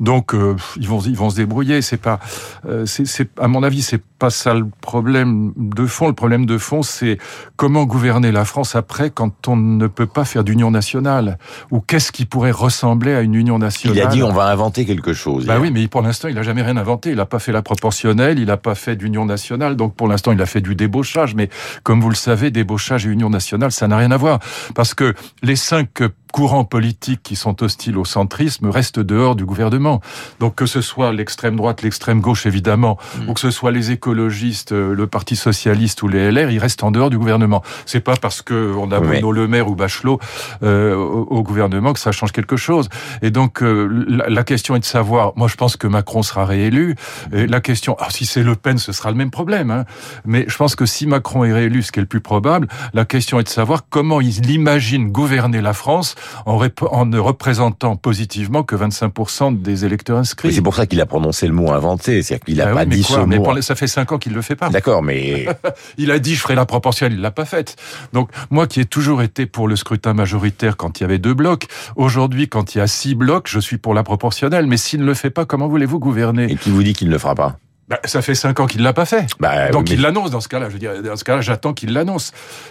donc 0.00 0.34
euh, 0.34 0.54
ils 0.76 0.86
vont 0.88 1.00
ils 1.00 1.16
vont 1.16 1.30
se 1.30 1.36
débrouiller. 1.36 1.80
C'est 1.80 1.96
pas. 1.96 2.20
euh, 2.68 2.84
c'est 2.84 3.06
c'est 3.06 3.28
à 3.38 3.48
mon 3.48 3.62
avis, 3.62 3.80
c'est 3.82 4.02
pas 4.18 4.28
ça 4.28 4.52
le 4.52 4.66
problème 4.82 5.52
de 5.56 5.86
fond. 5.86 6.08
Le 6.08 6.12
problème 6.14 6.44
de 6.44 6.58
fond, 6.58 6.82
c'est 6.82 7.16
comment 7.56 7.84
gouverner 7.84 8.32
la 8.32 8.44
France 8.44 8.76
après 8.76 9.08
quand 9.10 9.48
on 9.48 9.56
ne 9.56 9.86
peut 9.86 10.06
pas 10.06 10.24
faire 10.26 10.44
d'union 10.44 10.70
nationale? 10.70 11.38
Ou 11.70 11.80
qu'est-ce 11.80 12.12
qui 12.12 12.26
pourrait 12.26 12.50
ressembler 12.50 13.14
à 13.14 13.22
une 13.22 13.34
union 13.34 13.58
nationale? 13.58 13.96
Il 13.96 14.02
a 14.02 14.06
dit 14.08 14.22
on 14.22 14.32
va 14.32 14.44
inventer 14.48 14.84
quelque 14.84 15.14
chose. 15.14 15.46
Bah 15.46 15.54
hier. 15.54 15.62
oui, 15.62 15.70
mais 15.70 15.88
pour 15.88 16.02
l'instant, 16.02 16.28
il 16.28 16.36
a 16.36 16.42
jamais 16.42 16.62
rien 16.62 16.76
inventé. 16.76 17.10
Il 17.10 17.16
n'a 17.16 17.24
pas 17.26 17.38
fait 17.38 17.52
la 17.52 17.62
proportionnelle, 17.62 18.38
il 18.38 18.46
n'a 18.46 18.58
pas 18.58 18.74
fait 18.74 18.96
d'union 18.96 19.24
nationale. 19.24 19.74
Donc 19.76 19.94
pour 19.94 20.06
l'instant, 20.06 20.32
il 20.32 20.42
a 20.42 20.46
fait 20.46 20.60
du 20.60 20.74
débauchage. 20.74 21.34
Mais 21.34 21.48
comme 21.82 22.00
vous 22.02 22.10
le 22.10 22.14
savez, 22.14 22.50
débauchage 22.50 23.06
et 23.06 23.08
union 23.10 23.30
nationale, 23.30 23.69
ça 23.70 23.88
n'a 23.88 23.96
rien 23.96 24.10
à 24.10 24.16
voir. 24.16 24.38
Parce 24.74 24.94
que 24.94 25.14
les 25.42 25.56
cinq 25.56 26.02
courants 26.30 26.64
politiques 26.64 27.22
qui 27.22 27.36
sont 27.36 27.62
hostiles 27.62 27.98
au 27.98 28.04
centrisme 28.04 28.68
restent 28.70 29.00
dehors 29.00 29.34
du 29.34 29.44
gouvernement. 29.44 30.00
Donc 30.38 30.54
que 30.54 30.66
ce 30.66 30.80
soit 30.80 31.12
l'extrême 31.12 31.56
droite, 31.56 31.82
l'extrême 31.82 32.20
gauche, 32.20 32.46
évidemment, 32.46 32.98
ou 33.28 33.34
que 33.34 33.40
ce 33.40 33.50
soit 33.50 33.72
les 33.72 33.90
écologistes, 33.90 34.72
euh, 34.72 34.94
le 34.94 35.06
Parti 35.06 35.36
socialiste 35.36 36.02
ou 36.02 36.08
les 36.08 36.30
LR, 36.30 36.50
ils 36.50 36.58
restent 36.58 36.84
en 36.84 36.90
dehors 36.90 37.10
du 37.10 37.18
gouvernement. 37.18 37.62
C'est 37.84 38.00
pas 38.00 38.16
parce 38.16 38.42
que 38.42 38.72
on 38.76 38.92
a 38.92 39.00
Oui. 39.00 39.08
Bruno 39.08 39.32
Le 39.32 39.48
Maire 39.48 39.68
ou 39.68 39.74
Bachelot 39.74 40.20
euh, 40.62 40.94
au, 40.94 41.26
au 41.30 41.42
gouvernement 41.42 41.92
que 41.92 41.98
ça 41.98 42.12
change 42.12 42.32
quelque 42.32 42.56
chose. 42.56 42.88
Et 43.22 43.30
donc 43.30 43.62
euh, 43.62 43.88
la, 44.08 44.28
la 44.28 44.44
question 44.44 44.76
est 44.76 44.80
de 44.80 44.84
savoir. 44.84 45.32
Moi, 45.36 45.48
je 45.48 45.56
pense 45.56 45.76
que 45.76 45.86
Macron 45.86 46.22
sera 46.22 46.44
réélu. 46.44 46.94
Et 47.32 47.46
la 47.46 47.60
question, 47.60 47.96
ah, 47.98 48.08
si 48.10 48.26
c'est 48.26 48.42
Le 48.42 48.54
Pen, 48.54 48.78
ce 48.78 48.92
sera 48.92 49.10
le 49.10 49.16
même 49.16 49.30
problème. 49.30 49.70
Hein. 49.70 49.84
Mais 50.24 50.44
je 50.48 50.56
pense 50.56 50.76
que 50.76 50.86
si 50.86 51.06
Macron 51.06 51.44
est 51.44 51.52
réélu, 51.52 51.82
ce 51.82 51.92
qui 51.92 51.98
est 51.98 52.02
le 52.02 52.08
plus 52.08 52.20
probable, 52.20 52.68
la 52.94 53.04
question 53.04 53.40
est 53.40 53.44
de 53.44 53.48
savoir 53.48 53.59
comment 53.90 54.20
il 54.20 54.50
imagine 54.50 55.10
gouverner 55.10 55.60
la 55.60 55.72
France 55.72 56.14
en, 56.46 56.58
ne 57.06 57.18
représentant 57.18 57.96
positivement 57.96 58.62
que 58.62 58.76
25% 58.76 59.60
des 59.60 59.84
électeurs 59.84 60.18
inscrits. 60.18 60.52
c'est 60.52 60.62
pour 60.62 60.74
ça 60.74 60.86
qu'il 60.86 61.00
a 61.00 61.06
prononcé 61.06 61.46
le 61.46 61.52
mot 61.52 61.70
inventé, 61.72 62.22
c'est-à-dire 62.22 62.44
qu'il 62.44 62.56
n'a 62.56 62.68
Ah 62.68 62.74
pas 62.74 62.80
oui, 62.82 62.86
mais 62.88 62.96
dit 62.96 63.02
quoi 63.04 63.16
ce 63.16 63.26
Mais 63.26 63.36
mot. 63.38 63.42
pour- 63.44 63.62
ça 63.62 63.74
fait 63.74 63.86
cinq 63.86 64.12
ans 64.12 64.18
qu'il 64.18 64.32
le 64.32 64.42
fait 64.42 64.56
pas. 64.56 64.68
D'accord, 64.70 65.02
mais 65.02 65.46
Il 65.98 66.10
a 66.10 66.18
dit 66.18 66.34
je 66.34 66.40
ferai 66.40 66.54
la 66.54 66.66
proportionnelle, 66.66 67.18
il 67.18 67.20
l'a 67.22 67.30
pas 67.30 67.44
faite. 67.44 67.76
Donc 68.12 68.30
moi 68.50 68.66
qui 68.66 68.80
ai 68.80 68.84
toujours 68.84 69.22
été 69.22 69.46
pour 69.46 69.68
le 69.68 69.76
scrutin 69.76 70.14
majoritaire 70.14 70.76
quand 70.76 71.00
il 71.00 71.02
y 71.02 71.04
avait 71.04 71.18
deux 71.18 71.34
blocs, 71.34 71.66
aujourd'hui 71.96 72.48
quand 72.48 72.74
il 72.74 72.78
y 72.78 72.80
a 72.80 72.86
six 72.86 73.14
blocs, 73.14 73.48
je 73.48 73.60
suis 73.60 73.78
pour 73.78 73.94
la 73.94 74.02
proportionnelle. 74.02 74.66
Mais 74.66 74.76
s'il 74.76 75.00
ne 75.00 75.06
le 75.06 75.14
fait 75.14 75.30
pas, 75.30 75.44
comment 75.44 75.68
voulez-vous 75.68 75.98
gouverner? 75.98 76.50
Et 76.50 76.56
qui 76.56 76.70
vous 76.70 76.82
dit 76.82 76.92
qu'il 76.92 77.08
ne 77.08 77.12
le 77.12 77.18
fera 77.18 77.34
pas? 77.34 77.56
Bah, 77.90 77.98
Ça 78.04 78.22
fait 78.22 78.36
cinq 78.36 78.60
ans 78.60 78.66
qu'il 78.66 78.82
l'a 78.82 78.92
pas 78.92 79.04
fait. 79.04 79.26
bah, 79.40 79.68
Donc 79.70 79.88
mais- 79.88 79.96
il 79.96 80.00
l'annonce 80.00 80.30
dans 80.30 80.40
ce 80.40 80.46
cas-là. 80.48 80.68
Je 80.68 80.74
veux 80.74 80.78
dire, 80.78 81.02
dans 81.02 81.16
ce 81.16 81.24
cas-là, 81.24 81.40
j'attends 81.40 81.74
qu'il 81.74 81.92
l'annonce. 81.92 82.30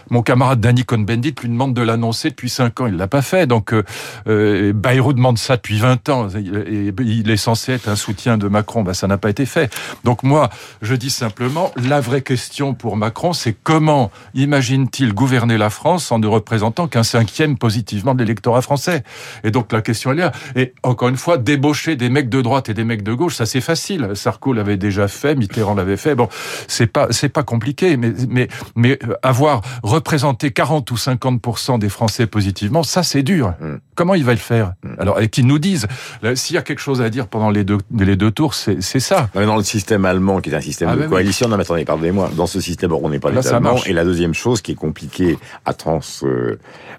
Mon 0.09 0.21
camarade 0.21 0.61
Danny 0.61 0.85
Cohn-Bendit 0.85 1.35
lui 1.41 1.49
demande 1.49 1.73
de 1.73 1.81
l'annoncer 1.81 2.29
depuis 2.29 2.49
cinq 2.49 2.79
ans. 2.79 2.87
Il 2.87 2.95
l'a 2.95 3.07
pas 3.07 3.21
fait. 3.21 3.45
Donc 3.45 3.73
euh, 3.73 3.83
euh, 4.27 4.71
Bayrou 4.73 5.11
demande 5.11 5.37
ça 5.37 5.57
depuis 5.57 5.77
20 5.77 6.07
ans. 6.07 6.29
Et 6.29 6.93
il 7.01 7.29
est 7.29 7.35
censé 7.37 7.73
être 7.73 7.89
un 7.89 7.97
soutien 7.97 8.37
de 8.37 8.47
Macron. 8.47 8.81
Bah, 8.83 8.93
ça 8.93 9.07
n'a 9.07 9.17
pas 9.17 9.29
été 9.29 9.45
fait. 9.45 9.69
Donc 10.05 10.23
moi, 10.23 10.49
je 10.81 10.95
dis 10.95 11.09
simplement, 11.09 11.71
la 11.75 11.99
vraie 11.99 12.21
question 12.21 12.73
pour 12.73 12.95
Macron, 12.95 13.33
c'est 13.33 13.53
comment 13.61 14.11
imagine-t-il 14.35 15.13
gouverner 15.13 15.57
la 15.57 15.69
France 15.69 16.13
en 16.13 16.19
ne 16.19 16.27
représentant 16.27 16.87
qu'un 16.87 17.03
cinquième 17.03 17.57
positivement 17.57 18.15
de 18.15 18.19
l'électorat 18.23 18.61
français? 18.61 19.03
Et 19.43 19.51
donc 19.51 19.73
la 19.73 19.81
question 19.81 20.13
elle 20.13 20.19
est 20.19 20.23
là. 20.23 20.31
Et 20.55 20.73
encore 20.83 21.09
une 21.09 21.17
fois, 21.17 21.37
débaucher 21.37 21.97
des 21.97 22.07
mecs 22.09 22.29
de 22.29 22.41
droite 22.41 22.69
et 22.69 22.73
des 22.73 22.85
mecs 22.85 23.03
de 23.03 23.13
gauche, 23.13 23.35
ça 23.35 23.45
c'est 23.45 23.59
facile. 23.59 24.11
Sarko 24.13 24.53
l'avait 24.53 24.77
déjà 24.77 25.08
fait, 25.09 25.35
Mitterrand 25.35 25.75
l'avait 25.75 25.97
fait. 25.97 26.15
Bon, 26.15 26.29
c'est 26.67 26.87
pas 26.87 27.07
c'est 27.11 27.29
pas 27.29 27.43
compliqué, 27.43 27.97
mais 27.97 28.13
mais 28.29 28.47
mais 28.75 28.97
euh, 29.03 29.15
avoir 29.21 29.61
représenté 29.83 30.51
40 30.51 30.89
ou 30.91 30.97
50 30.97 31.79
des 31.79 31.89
Français 31.89 32.27
positivement, 32.27 32.83
ça 32.83 33.03
c'est 33.03 33.23
dur. 33.23 33.53
Mm. 33.59 33.75
Comment 33.95 34.15
il 34.15 34.23
va 34.23 34.31
le 34.31 34.37
faire 34.37 34.73
Alors, 34.97 35.19
et 35.19 35.27
qu'ils 35.27 35.45
nous 35.45 35.59
disent, 35.59 35.87
s'il 36.35 36.55
y 36.55 36.57
a 36.57 36.61
quelque 36.61 36.79
chose 36.79 37.01
à 37.01 37.09
dire 37.09 37.27
pendant 37.27 37.49
les 37.49 37.65
deux 37.65 37.79
les 37.97 38.15
deux 38.15 38.31
tours, 38.31 38.53
c'est 38.53 38.81
ça. 38.81 39.29
Non, 39.35 39.41
mais 39.41 39.45
dans 39.45 39.57
le 39.57 39.63
système 39.63 40.05
allemand, 40.05 40.39
qui 40.39 40.49
est 40.49 40.55
un 40.55 40.61
système 40.61 40.89
Ah, 40.89 40.95
de 40.95 41.01
oui. 41.01 41.09
coalition, 41.09 41.49
non 41.49 41.57
mais 41.57 41.63
attendez, 41.63 41.83
pardonnez-moi, 41.83 42.31
dans 42.35 42.47
ce 42.47 42.61
système, 42.61 42.93
on 42.93 43.09
n'est 43.09 43.19
pas 43.19 43.31
Là, 43.31 43.59
marche. 43.59 43.87
Et 43.87 43.93
la 43.93 44.03
deuxième 44.03 44.33
chose 44.33 44.61
qui 44.61 44.71
est 44.71 44.75
compliquée 44.75 45.37
à, 45.65 45.73
trans, 45.73 45.99
euh, 46.23 46.57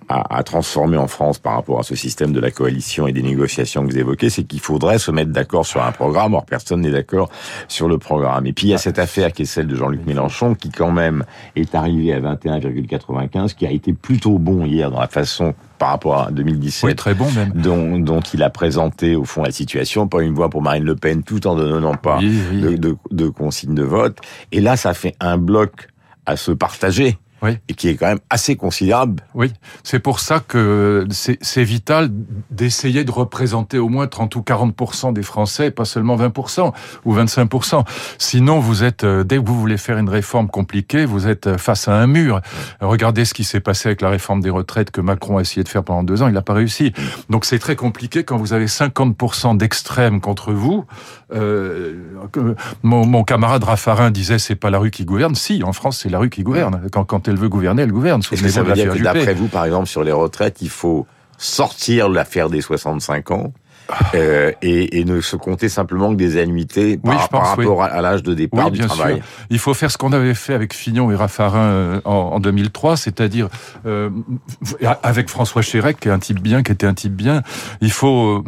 à, 0.09 0.37
à 0.37 0.43
transformer 0.43 0.97
en 0.97 1.09
France 1.09 1.39
par 1.39 1.55
rapport 1.55 1.81
à 1.81 1.83
ce 1.83 1.95
système 1.95 2.33
de 2.33 2.41
la 2.41 2.51
coalition 2.51 3.07
et 3.07 3.13
des 3.13 3.23
négociations 3.23 3.87
que 3.87 3.93
vous 3.93 3.99
évoquez, 3.99 4.31
c'est 4.31 4.45
qu'il 4.45 4.61
faudrait 4.61 4.99
se 4.99 5.11
mettre 5.11 5.31
d'accord 5.31 5.67
sur 5.67 5.83
un 5.83 5.93
programme, 5.93 6.35
or 6.35 6.45
personne 6.45 6.81
n'est 6.81 6.91
d'accord 6.91 7.31
sur 7.69 7.89
le 7.89 7.99
programme. 8.01 8.47
Et 8.47 8.53
puis 8.53 8.67
il 8.67 8.71
y 8.71 8.75
a 8.75 8.79
cette 8.79 8.99
affaire 8.99 9.33
qui 9.33 9.43
est 9.43 9.47
celle 9.47 9.67
de 9.69 9.77
Jean-Luc 9.77 10.05
Mélenchon, 10.07 10.55
qui 10.55 10.71
quand 10.71 10.91
même 10.91 11.25
est 11.57 11.75
arrivé 11.75 12.13
à 12.13 12.21
21,95, 12.21 13.55
qui 13.55 13.67
a 13.67 13.71
été 13.71 13.93
plutôt 13.93 14.39
bon 14.39 14.65
hier 14.67 14.91
dans 14.91 15.01
la 15.01 15.09
façon 15.09 15.55
par 15.79 15.91
rapport 15.91 16.23
à 16.27 16.31
2017 16.31 16.85
Oui, 16.85 16.95
très 16.95 17.15
bon 17.15 17.31
même. 17.33 17.53
dont, 17.55 17.99
dont 17.99 18.21
il 18.21 18.43
a 18.43 18.51
présenté 18.51 19.17
au 19.17 19.25
fond 19.25 19.43
la 19.43 19.51
situation, 19.53 20.09
pas 20.09 20.23
une 20.23 20.35
voix 20.35 20.51
pour 20.51 20.63
Marine 20.63 20.85
Le 20.85 20.97
Pen, 20.97 21.23
tout 21.23 21.47
en 21.47 21.55
ne 21.57 21.63
donnant 21.65 21.95
pas 21.95 22.19
Oui, 22.19 22.39
oui. 22.53 22.61
de, 22.61 22.77
de, 22.77 22.97
de 23.11 23.29
consignes 23.29 23.75
de 23.75 23.83
vote. 23.83 24.19
Et 24.53 24.61
là, 24.61 24.77
ça 24.77 24.93
fait 24.95 25.15
un 25.21 25.39
bloc 25.39 25.89
à 26.27 26.37
se 26.37 26.53
partager. 26.53 27.19
Oui. 27.43 27.59
Et 27.69 27.75
qui 27.75 27.89
est 27.89 27.95
quand 27.95 28.07
même 28.07 28.21
assez 28.29 28.57
considérable. 28.57 29.23
Oui, 29.35 29.53
c'est 29.83 29.99
pour 29.99 30.21
ça 30.21 30.41
que 30.41 31.07
c'est 31.11 31.65
vital 31.65 32.11
d'essayer 32.51 33.05
de 33.05 33.11
représenter 33.11 33.79
au 33.79 33.89
moins 33.89 34.07
30 34.07 34.37
ou 34.37 34.41
40% 34.41 35.13
des 35.13 35.23
Français, 35.23 35.71
pas 35.71 35.85
seulement 35.85 36.17
20% 36.17 36.73
ou 37.05 37.15
25% 37.15 37.85
Sinon, 38.19 38.59
vous 38.59 38.85
êtes 38.85 39.05
euh, 39.05 39.25
dès 39.25 39.37
que 39.37 39.47
vous 39.47 39.59
voulez 39.59 39.77
faire 39.77 39.99
une 39.99 40.09
réforme 40.09 40.49
compliquée, 40.49 41.05
vous 41.05 41.29
êtes 41.29 41.47
euh, 41.47 41.59
face 41.59 41.89
à 41.89 41.95
un 41.95 42.07
mur. 42.07 42.41
Regardez 42.81 43.25
ce 43.25 43.35
qui 43.35 43.45
s'est 43.45 43.61
passé 43.61 43.89
avec 43.89 44.01
la 44.03 44.11
réforme 44.11 44.41
des 44.41 44.51
retraites 44.51 44.91
que 44.91 45.01
Macron 45.01 45.39
a 45.39 45.41
essayé 45.41 45.63
de 45.63 45.69
faire 45.69 45.85
pendant 45.85 46.03
deux 46.03 46.23
ans, 46.23 46.29
il 46.29 46.35
n'a 46.35 46.43
pas 46.43 46.55
réussi. 46.55 46.93
Donc 47.29 47.45
c'est 47.45 47.59
très 47.59 47.77
compliqué 47.77 48.25
quand 48.25 48.37
vous 48.37 48.53
avez 48.53 48.67
50% 48.67 49.57
d'extrêmes 49.57 50.21
contre 50.21 50.53
vous. 50.53 50.85
Euh, 51.33 51.95
mon 52.83 53.25
camarade 53.25 53.65
Raffarin 53.65 54.11
disait 54.11 54.39
c'est 54.39 54.55
pas 54.57 54.71
la 54.71 54.79
rue 54.79 54.91
qui 54.91 55.05
gouverne. 55.05 55.35
Si, 55.35 55.63
en 55.63 55.73
France, 55.73 56.01
c'est 56.03 56.09
la 56.09 56.19
rue 56.19 56.31
qui 56.31 56.43
gouverne. 56.43 56.83
Quand, 56.93 57.05
quand 57.05 57.29
elle 57.31 57.39
veut 57.39 57.49
gouverner, 57.49 57.83
elle 57.83 57.93
gouverne. 57.93 58.21
Est-ce 58.21 58.43
que 58.43 58.49
ça 58.49 58.63
veut 58.63 58.75
dire 58.75 58.93
que 58.93 58.99
d'après 58.99 59.35
vous, 59.35 59.49
par 59.49 59.65
exemple, 59.65 59.87
sur 59.87 60.05
les 60.05 60.13
retraites, 60.13 60.61
il 60.61 60.71
faut 60.71 61.07
sortir 61.39 62.09
l'affaire 62.09 62.51
des 62.51 62.61
65 62.61 63.31
ans 63.31 63.53
euh, 64.15 64.53
et, 64.63 65.01
et, 65.01 65.05
ne 65.05 65.21
se 65.21 65.37
compter 65.37 65.69
simplement 65.69 66.11
que 66.11 66.17
des 66.17 66.39
annuités 66.39 66.97
par, 66.99 67.29
par 67.29 67.47
rapport 67.49 67.83
à 67.83 68.01
l'âge 68.01 68.23
de 68.23 68.35
départ 68.35 68.67
oui, 68.67 68.73
du 68.73 68.79
bien 68.79 68.89
travail. 68.89 69.17
Sûr. 69.17 69.25
Il 69.51 69.59
faut 69.59 69.75
faire 69.75 69.91
ce 69.91 69.99
qu'on 69.99 70.13
avait 70.13 70.35
fait 70.35 70.55
avec 70.55 70.75
Fignon 70.75 71.11
et 71.11 71.15
Raffarin 71.15 71.59
euh, 71.59 72.01
en, 72.05 72.13
en 72.13 72.41
2003, 72.41 72.97
c'est-à-dire 72.97 73.49
euh, 73.87 74.11
avec 75.03 75.29
François 75.29 75.63
Chérec, 75.63 76.01
qui 76.01 76.09
est 76.09 76.13
un 76.13 76.19
type 76.19 76.41
bien, 76.41 76.63
qui 76.63 76.73
était 76.73 76.87
un 76.87 76.95
type 76.95 77.15
bien. 77.15 77.43
Il 77.81 77.91
faut 77.91 78.45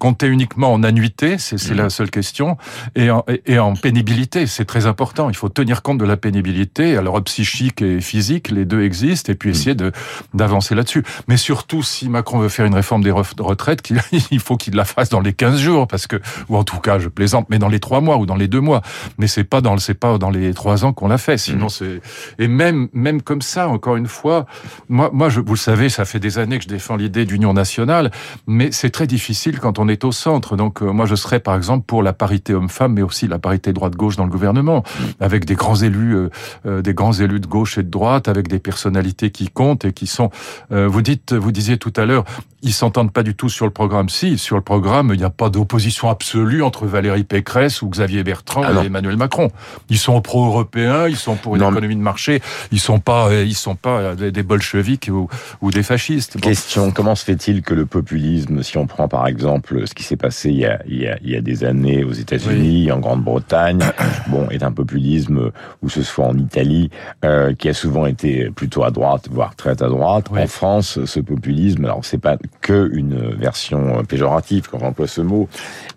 compter 0.00 0.26
uniquement 0.26 0.72
en 0.72 0.82
annuité, 0.82 1.38
c'est 1.38 1.56
mmh. 1.70 1.74
la 1.74 1.90
seule 1.90 2.10
question, 2.10 2.56
et 2.94 3.10
en, 3.10 3.24
et 3.46 3.58
en 3.58 3.74
pénibilité, 3.74 4.46
c'est 4.46 4.64
très 4.64 4.86
important. 4.86 5.30
Il 5.30 5.36
faut 5.36 5.48
tenir 5.48 5.82
compte 5.82 5.98
de 5.98 6.04
la 6.04 6.16
pénibilité, 6.16 6.96
alors 6.96 7.22
psychique 7.24 7.82
et 7.82 8.00
physique, 8.00 8.50
les 8.50 8.64
deux 8.64 8.82
existent, 8.82 9.32
et 9.32 9.34
puis 9.34 9.50
essayer 9.50 9.74
de 9.74 9.92
d'avancer 10.32 10.74
là-dessus. 10.74 11.04
Mais 11.28 11.36
surtout, 11.36 11.82
si 11.82 12.08
Macron 12.08 12.38
veut 12.38 12.48
faire 12.48 12.66
une 12.66 12.74
réforme 12.74 13.02
des 13.02 13.10
retraites, 13.10 13.82
il 14.30 14.40
faut 14.40 14.56
qu'il 14.56 14.63
la 14.70 14.84
fasse 14.84 15.08
dans 15.08 15.20
les 15.20 15.32
15 15.32 15.58
jours, 15.58 15.86
parce 15.86 16.06
que, 16.06 16.16
ou 16.48 16.56
en 16.56 16.64
tout 16.64 16.78
cas, 16.78 16.98
je 16.98 17.08
plaisante, 17.08 17.46
mais 17.50 17.58
dans 17.58 17.68
les 17.68 17.80
trois 17.80 18.00
mois 18.00 18.16
ou 18.16 18.26
dans 18.26 18.36
les 18.36 18.48
deux 18.48 18.60
mois. 18.60 18.82
Mais 19.18 19.26
c'est 19.26 19.44
pas 19.44 19.60
dans, 19.60 19.76
c'est 19.78 19.94
pas 19.94 20.18
dans 20.18 20.30
les 20.30 20.54
trois 20.54 20.84
ans 20.84 20.92
qu'on 20.92 21.08
l'a 21.08 21.18
fait. 21.18 21.38
Sinon, 21.38 21.68
c'est 21.68 22.00
et 22.38 22.48
même 22.48 22.88
même 22.92 23.22
comme 23.22 23.42
ça, 23.42 23.68
encore 23.68 23.96
une 23.96 24.06
fois, 24.06 24.46
moi, 24.88 25.10
moi, 25.12 25.28
je, 25.28 25.40
vous 25.40 25.54
le 25.54 25.58
savez, 25.58 25.88
ça 25.88 26.04
fait 26.04 26.20
des 26.20 26.38
années 26.38 26.58
que 26.58 26.64
je 26.64 26.68
défends 26.68 26.96
l'idée 26.96 27.24
d'union 27.24 27.52
nationale, 27.52 28.10
mais 28.46 28.70
c'est 28.72 28.90
très 28.90 29.06
difficile 29.06 29.58
quand 29.60 29.78
on 29.78 29.88
est 29.88 30.04
au 30.04 30.12
centre. 30.12 30.56
Donc, 30.56 30.82
euh, 30.82 30.90
moi, 30.92 31.06
je 31.06 31.14
serais 31.14 31.40
par 31.40 31.56
exemple 31.56 31.84
pour 31.86 32.02
la 32.02 32.12
parité 32.12 32.54
homme-femme, 32.54 32.94
mais 32.94 33.02
aussi 33.02 33.26
la 33.28 33.38
parité 33.38 33.72
droite-gauche 33.72 34.16
dans 34.16 34.24
le 34.24 34.30
gouvernement, 34.30 34.84
avec 35.20 35.44
des 35.44 35.54
grands 35.54 35.76
élus, 35.76 36.16
euh, 36.16 36.30
euh, 36.66 36.82
des 36.82 36.94
grands 36.94 37.12
élus 37.12 37.40
de 37.40 37.46
gauche 37.46 37.78
et 37.78 37.82
de 37.82 37.90
droite, 37.90 38.28
avec 38.28 38.48
des 38.48 38.58
personnalités 38.58 39.30
qui 39.30 39.48
comptent 39.48 39.84
et 39.84 39.92
qui 39.92 40.06
sont. 40.06 40.30
Vous 40.70 41.02
dites, 41.02 41.32
vous 41.32 41.52
disiez 41.52 41.78
tout 41.78 41.92
à 41.96 42.04
l'heure, 42.04 42.24
ils 42.64 42.72
s'entendent 42.72 43.12
pas 43.12 43.22
du 43.22 43.34
tout 43.34 43.48
sur 43.50 43.66
le 43.66 43.70
programme. 43.70 44.08
Si, 44.08 44.38
sur 44.38 44.56
le 44.56 44.62
programme, 44.62 45.10
il 45.12 45.18
n'y 45.18 45.24
a 45.24 45.30
pas 45.30 45.50
d'opposition 45.50 46.08
absolue 46.08 46.62
entre 46.62 46.86
Valérie 46.86 47.22
Pécresse 47.24 47.82
ou 47.82 47.88
Xavier 47.88 48.24
Bertrand 48.24 48.62
Ah 48.64 48.82
et 48.82 48.86
Emmanuel 48.86 49.16
Macron. 49.18 49.50
Ils 49.90 49.98
sont 49.98 50.20
pro-européens, 50.22 51.06
ils 51.06 51.16
sont 51.16 51.36
pour 51.36 51.56
une 51.56 51.60
Non, 51.62 51.70
mais- 51.70 51.74
économie 51.76 51.96
de 51.96 52.00
marché, 52.00 52.40
ils 52.72 52.80
sont 52.80 52.98
pas, 53.00 53.28
euh, 53.28 53.44
ils 53.44 53.54
sont 53.54 53.74
pas 53.76 53.98
euh, 53.98 54.30
des 54.30 54.42
bolcheviks 54.42 55.08
ou, 55.12 55.28
ou 55.60 55.70
des 55.70 55.82
fascistes. 55.82 56.34
Bon. 56.38 56.40
Question, 56.48 56.90
comment 56.90 57.14
se 57.14 57.24
fait-il 57.24 57.60
que 57.62 57.74
le 57.74 57.84
populisme, 57.86 58.62
si 58.62 58.78
on 58.78 58.86
prend 58.86 59.08
par 59.08 59.26
exemple 59.26 59.86
ce 59.86 59.94
qui 59.94 60.02
s'est 60.02 60.16
passé 60.16 60.48
il 60.50 60.56
y 60.56 60.66
a, 60.66 60.80
il 60.88 61.02
y 61.02 61.06
a, 61.06 61.18
il 61.22 61.30
y 61.30 61.36
a 61.36 61.40
des 61.42 61.64
années 61.64 62.02
aux 62.02 62.12
États-Unis, 62.12 62.90
en 62.90 62.98
Grande-Bretagne, 62.98 63.80
bon, 64.28 64.48
est 64.50 64.62
un 64.62 64.72
populisme, 64.72 65.50
ou 65.82 65.88
ce 65.90 66.02
soit 66.02 66.24
en 66.26 66.36
Italie, 66.38 66.88
euh, 67.26 67.52
qui 67.54 67.68
a 67.68 67.74
souvent 67.74 68.06
été 68.06 68.50
plutôt 68.50 68.84
à 68.84 68.90
droite, 68.90 69.28
voire 69.30 69.54
très 69.54 69.82
à 69.82 69.88
droite. 69.88 70.28
Oui. 70.32 70.40
En 70.40 70.46
France, 70.46 70.98
ce 71.04 71.20
populisme, 71.20 71.84
alors 71.84 72.04
c'est 72.04 72.18
pas 72.18 72.36
que 72.60 72.90
une 72.94 73.34
version 73.34 74.02
péjorative 74.04 74.68
quand 74.70 74.78
j'emploie 74.78 75.06
ce 75.06 75.20
mot, 75.20 75.48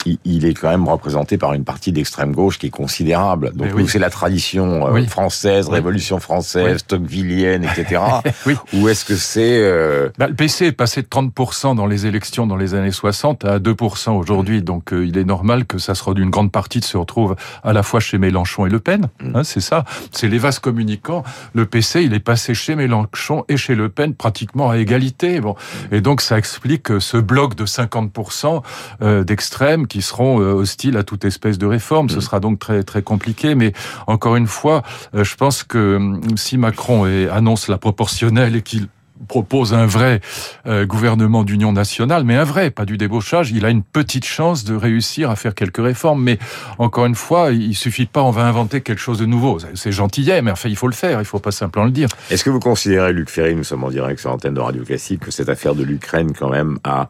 il, 0.05 0.17
il 0.25 0.45
est 0.45 0.53
quand 0.53 0.69
même 0.69 0.87
représenté 0.87 1.37
par 1.37 1.53
une 1.53 1.63
partie 1.63 1.91
d'extrême 1.91 2.33
gauche 2.33 2.57
qui 2.59 2.67
est 2.67 2.71
considérable. 2.71 3.51
Donc 3.55 3.71
oui. 3.75 3.83
ou 3.83 3.87
c'est 3.87 3.99
la 3.99 4.09
tradition 4.09 4.87
euh, 4.87 4.91
Oui. 4.91 5.07
française. 5.07 5.69
Révolution 5.69 6.19
française, 6.19 6.77
Oui. 6.81 6.83
Tocquevillienne, 6.87 7.63
etc. 7.63 8.01
Ou 8.73 8.89
est-ce 8.89 9.05
que 9.05 9.15
c'est 9.15 9.59
euh, 9.61 10.09
Bah, 10.17 10.27
le 10.27 10.33
PC 10.33 10.65
est 10.67 10.71
passé 10.71 11.01
de 11.01 11.07
30% 11.07 11.75
dans 11.75 11.85
les 11.85 12.05
élections 12.05 12.47
dans 12.47 12.57
les 12.57 12.73
années 12.73 12.91
60 12.91 13.45
à 13.45 13.59
2% 13.59 14.11
aujourd'hui. 14.11 14.61
Donc 14.61 14.93
euh, 14.93 15.05
il 15.05 15.17
est 15.17 15.25
normal 15.25 15.65
que 15.65 15.77
ça 15.77 15.93
se 15.95 16.07
une 16.17 16.29
grande 16.29 16.51
partie 16.51 16.81
se 16.81 16.97
retrouve 16.97 17.35
à 17.63 17.73
la 17.73 17.83
fois 17.83 17.99
chez 17.99 18.17
Mélenchon 18.17 18.65
et 18.65 18.69
Le 18.69 18.79
Pen. 18.79 19.09
Hein, 19.33 19.43
c'est 19.43 19.59
ça. 19.59 19.83
C'est 20.11 20.27
les 20.27 20.37
vases 20.37 20.59
communicants. 20.59 21.23
Le 21.53 21.65
PC, 21.65 22.03
il 22.03 22.13
est 22.13 22.19
passé 22.19 22.53
chez 22.53 22.75
Mélenchon 22.75 23.43
et 23.49 23.57
chez 23.57 23.75
Le 23.75 23.89
Pen 23.89 24.13
pratiquement 24.13 24.69
à 24.69 24.77
égalité. 24.77 25.39
Bon. 25.41 25.55
Et 25.91 26.01
donc 26.01 26.21
ça 26.21 26.37
explique 26.47 27.01
ce 27.01 27.17
bloc 27.17 27.55
de 27.55 27.65
50% 27.65 28.61
euh, 29.01 29.23
d'extrêmes 29.25 29.85
qui 29.85 30.01
seront 30.01 30.39
euh, 30.39 30.53
hostiles 30.53 30.95
à 30.95 31.03
toute 31.03 31.25
espèce 31.25 31.57
de 31.57 31.65
réforme. 31.65 32.09
Ce 32.09 32.21
sera 32.21 32.39
donc 32.39 32.57
très 32.57 32.83
très 32.83 33.01
compliqué. 33.01 33.53
Mais 33.53 33.73
encore 34.07 34.37
une 34.37 34.47
fois, 34.47 34.81
euh, 35.13 35.25
je 35.25 35.35
pense 35.35 35.63
que 35.63 35.97
hum, 35.97 36.21
si 36.37 36.57
Macron 36.57 37.03
annonce 37.31 37.67
la 37.67 37.77
proportionnelle 37.77 38.55
et 38.55 38.61
qu'il 38.61 38.87
propose 39.27 39.73
un 39.73 39.85
vrai 39.85 40.21
euh, 40.65 40.85
gouvernement 40.85 41.43
d'union 41.43 41.71
nationale, 41.71 42.23
mais 42.23 42.35
un 42.35 42.43
vrai, 42.43 42.71
pas 42.71 42.85
du 42.85 42.97
débauchage, 42.97 43.51
il 43.51 43.65
a 43.65 43.69
une 43.69 43.83
petite 43.83 44.25
chance 44.25 44.63
de 44.63 44.75
réussir 44.75 45.29
à 45.29 45.35
faire 45.35 45.55
quelques 45.55 45.77
réformes. 45.83 46.23
Mais 46.23 46.39
encore 46.77 47.05
une 47.05 47.15
fois, 47.15 47.51
il 47.51 47.75
suffit 47.75 48.05
pas, 48.05 48.21
on 48.23 48.31
va 48.31 48.45
inventer 48.45 48.81
quelque 48.81 48.99
chose 49.01 49.19
de 49.19 49.25
nouveau. 49.25 49.59
C'est- 49.73 49.91
gentillet, 49.91 50.41
mais 50.41 50.51
enfin, 50.51 50.69
il 50.69 50.75
faut 50.75 50.87
le 50.87 50.93
faire, 50.93 51.19
il 51.19 51.25
faut 51.25 51.39
pas 51.39 51.51
simplement 51.51 51.85
le 51.85 51.91
dire. 51.91 52.09
Est-ce 52.29 52.43
que 52.43 52.49
vous 52.49 52.59
considérez, 52.59 53.13
Luc 53.13 53.29
Ferry, 53.29 53.55
nous 53.55 53.63
sommes 53.63 53.83
en 53.83 53.89
direct 53.89 54.19
sur 54.19 54.29
l'antenne 54.29 54.53
de 54.53 54.59
Radio 54.59 54.83
Classique, 54.83 55.21
que 55.21 55.31
cette 55.31 55.49
affaire 55.49 55.75
de 55.75 55.83
l'Ukraine, 55.83 56.33
quand 56.37 56.49
même, 56.49 56.77
a 56.83 57.09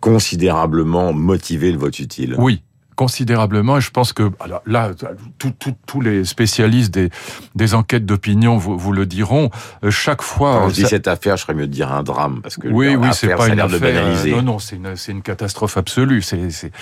considérablement 0.00 1.12
motivé 1.12 1.72
le 1.72 1.78
vote 1.78 1.98
utile? 1.98 2.34
Oui 2.38 2.62
considérablement 2.98 3.78
et 3.78 3.80
je 3.80 3.90
pense 3.92 4.12
que 4.12 4.24
alors 4.40 4.60
là 4.66 4.90
tout- 5.38 5.52
tout- 5.58 5.74
tous 5.86 6.00
les 6.00 6.24
spécialistes 6.24 6.92
des, 6.92 7.10
des 7.54 7.74
enquêtes 7.74 8.04
d'opinion 8.04 8.56
vous, 8.56 8.76
vous 8.76 8.90
le 8.92 9.06
diront 9.06 9.50
euh, 9.84 9.90
chaque 9.92 10.20
fois 10.22 10.54
Quand 10.62 10.68
je 10.70 10.74
dis 10.74 10.82
ça- 10.82 10.88
cette 10.88 11.06
affaire, 11.06 11.36
je 11.36 11.42
serais 11.42 11.54
mieux 11.54 11.68
de 11.68 11.72
dire 11.72 11.92
un 11.92 12.02
drame, 12.02 12.40
parce 12.42 12.56
que 12.56 12.66
oui, 12.66 12.96
oui, 12.96 13.08
c'est 13.12 13.28
pas 13.36 13.46
une 13.52 13.60
affaire. 13.60 14.04
euh. 14.04 14.36
Non, 14.36 14.42
non, 14.42 14.58
c'est 14.58 14.74
une, 14.76 14.96
c'est 14.96 15.12
une 15.12 15.22
catastrophe 15.22 15.76
absolue. 15.76 16.22
C'est, 16.22 16.50
c'est, 16.50 16.72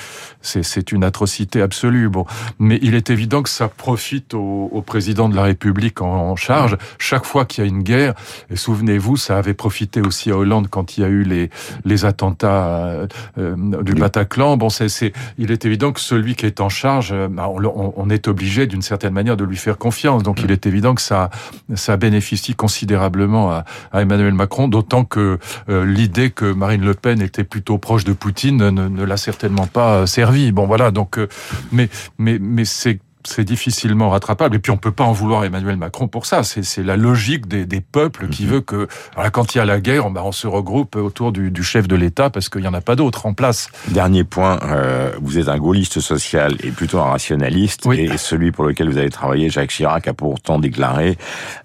c'est, 0.41 0.63
c'est 0.63 0.91
une 0.93 1.05
atrocité 1.05 1.61
absolue. 1.61 2.09
Bon, 2.09 2.25
mais 2.59 2.79
il 2.83 2.95
est 2.95 3.11
évident 3.11 3.43
que 3.43 3.51
ça 3.51 3.69
profite 3.69 4.33
au, 4.33 4.71
au 4.73 4.81
président 4.83 5.29
de 5.29 5.37
la 5.37 5.43
République 5.43 6.01
en, 6.01 6.31
en 6.31 6.37
charge. 6.37 6.79
Chaque 6.99 7.27
fois 7.27 7.45
qu'il 7.45 7.63
y 7.63 7.67
a 7.67 7.69
une 7.69 7.83
guerre, 7.83 8.15
et 8.51 8.57
souvenez-vous, 8.57 9.17
ça 9.19 9.37
avait 9.37 9.55
profité 9.55 10.01
aussi 10.01 10.31
à 10.31 10.37
Hollande 10.37 10.69
quand 10.71 10.97
il 10.97 11.03
y 11.03 11.05
a 11.05 11.09
eu 11.09 11.23
les, 11.25 11.51
les 11.85 12.05
attentats 12.07 12.67
euh, 12.87 13.07
euh, 13.39 13.83
du 13.83 13.95
Bataclan. 13.95 14.57
Bon, 14.57 14.71
c'est, 14.71 14.89
c'est, 14.89 15.13
il 15.39 15.51
est 15.51 15.65
évident 15.67 15.93
que 15.93 16.01
celui 16.07 16.37
qui 16.37 16.47
est 16.47 16.61
en 16.61 16.69
charge, 16.69 17.11
euh, 17.13 17.29
bah, 17.29 17.49
on, 17.49 18.11
est 18.11 18.29
obligé 18.29 18.67
d'une 18.67 18.83
certaine 18.83 19.13
manière 19.13 19.37
de 19.37 19.45
lui 19.45 19.57
faire 19.57 19.77
confiance. 19.77 20.23
Donc, 20.23 20.41
il 20.43 20.51
est 20.51 20.67
évident 20.67 20.95
que 20.95 21.03
ça, 21.03 21.31
ça 21.75 21.97
bénéficie 21.97 22.55
considérablement 22.55 23.51
à, 23.51 23.65
Emmanuel 23.93 24.35
Macron, 24.35 24.69
d'autant 24.69 25.05
que 25.05 25.39
euh, 25.69 25.85
l'idée 25.85 26.31
que 26.31 26.53
Marine 26.53 26.85
Le 26.85 26.95
Pen 26.95 27.21
était 27.21 27.45
plutôt 27.45 27.79
proche 27.79 28.05
de 28.05 28.13
Poutine 28.13 28.57
ne, 28.57 28.89
ne 28.89 29.05
l'a 29.05 29.17
certainement 29.17 29.67
pas 29.67 29.95
euh, 29.95 30.07
servi. 30.07 30.53
Bon, 30.53 30.67
voilà. 30.67 30.91
Donc, 30.91 31.19
mais, 31.73 31.89
mais, 32.19 32.39
mais 32.41 32.65
c'est 32.65 33.01
c'est 33.27 33.45
difficilement 33.45 34.11
rattrapable. 34.11 34.57
Et 34.57 34.59
puis 34.59 34.71
on 34.73 34.77
peut 34.77 34.93
pas 34.93 35.05
en 35.05 35.13
vouloir 35.13 35.45
Emmanuel 35.45 35.77
Macron 35.77 36.09
pour 36.09 36.27
ça. 36.27 36.43
C'est 36.43 36.83
la 36.83 36.97
logique 36.97 37.47
des, 37.49 37.67
des 37.67 37.81
peuples 37.81 38.29
qui 38.29 38.47
veut 38.47 38.61
que, 38.61 38.89
voilà, 39.15 39.31
quand 39.31 39.55
il 39.55 39.59
y 39.59 39.61
a 39.61 39.65
la 39.65 39.81
guerre, 39.81 40.11
bah, 40.11 40.23
on 40.25 40.33
se 40.33 40.47
regroupe 40.47 40.97
autour 40.97 41.33
du, 41.33 41.51
du 41.51 41.63
chef 41.63 41.89
de 41.89 41.97
l'État 41.97 42.31
parce 42.31 42.49
qu'il 42.49 42.63
y 42.63 42.69
en 42.69 42.75
a 42.75 42.81
pas 42.81 42.97
d'autre 42.97 43.27
en 43.27 43.35
place. 43.35 43.69
Dernier 43.89 44.25
point, 44.25 44.59
euh, 44.63 45.13
vous 45.21 45.39
êtes 45.39 45.49
un 45.49 45.59
gaulliste 45.59 46.01
social 46.01 46.55
et 46.63 46.71
plutôt 46.71 46.99
un 46.99 47.11
rationaliste, 47.11 47.85
Oui. 47.87 48.01
et 48.01 48.17
celui 48.17 48.53
pour 48.53 48.65
lequel 48.65 48.89
vous 48.91 48.99
avez 48.99 49.11
travaillé, 49.11 49.51
Jacques 49.51 49.71
Chirac, 49.71 50.07
a 50.09 50.15
pourtant 50.15 50.59
déclaré 50.59 51.19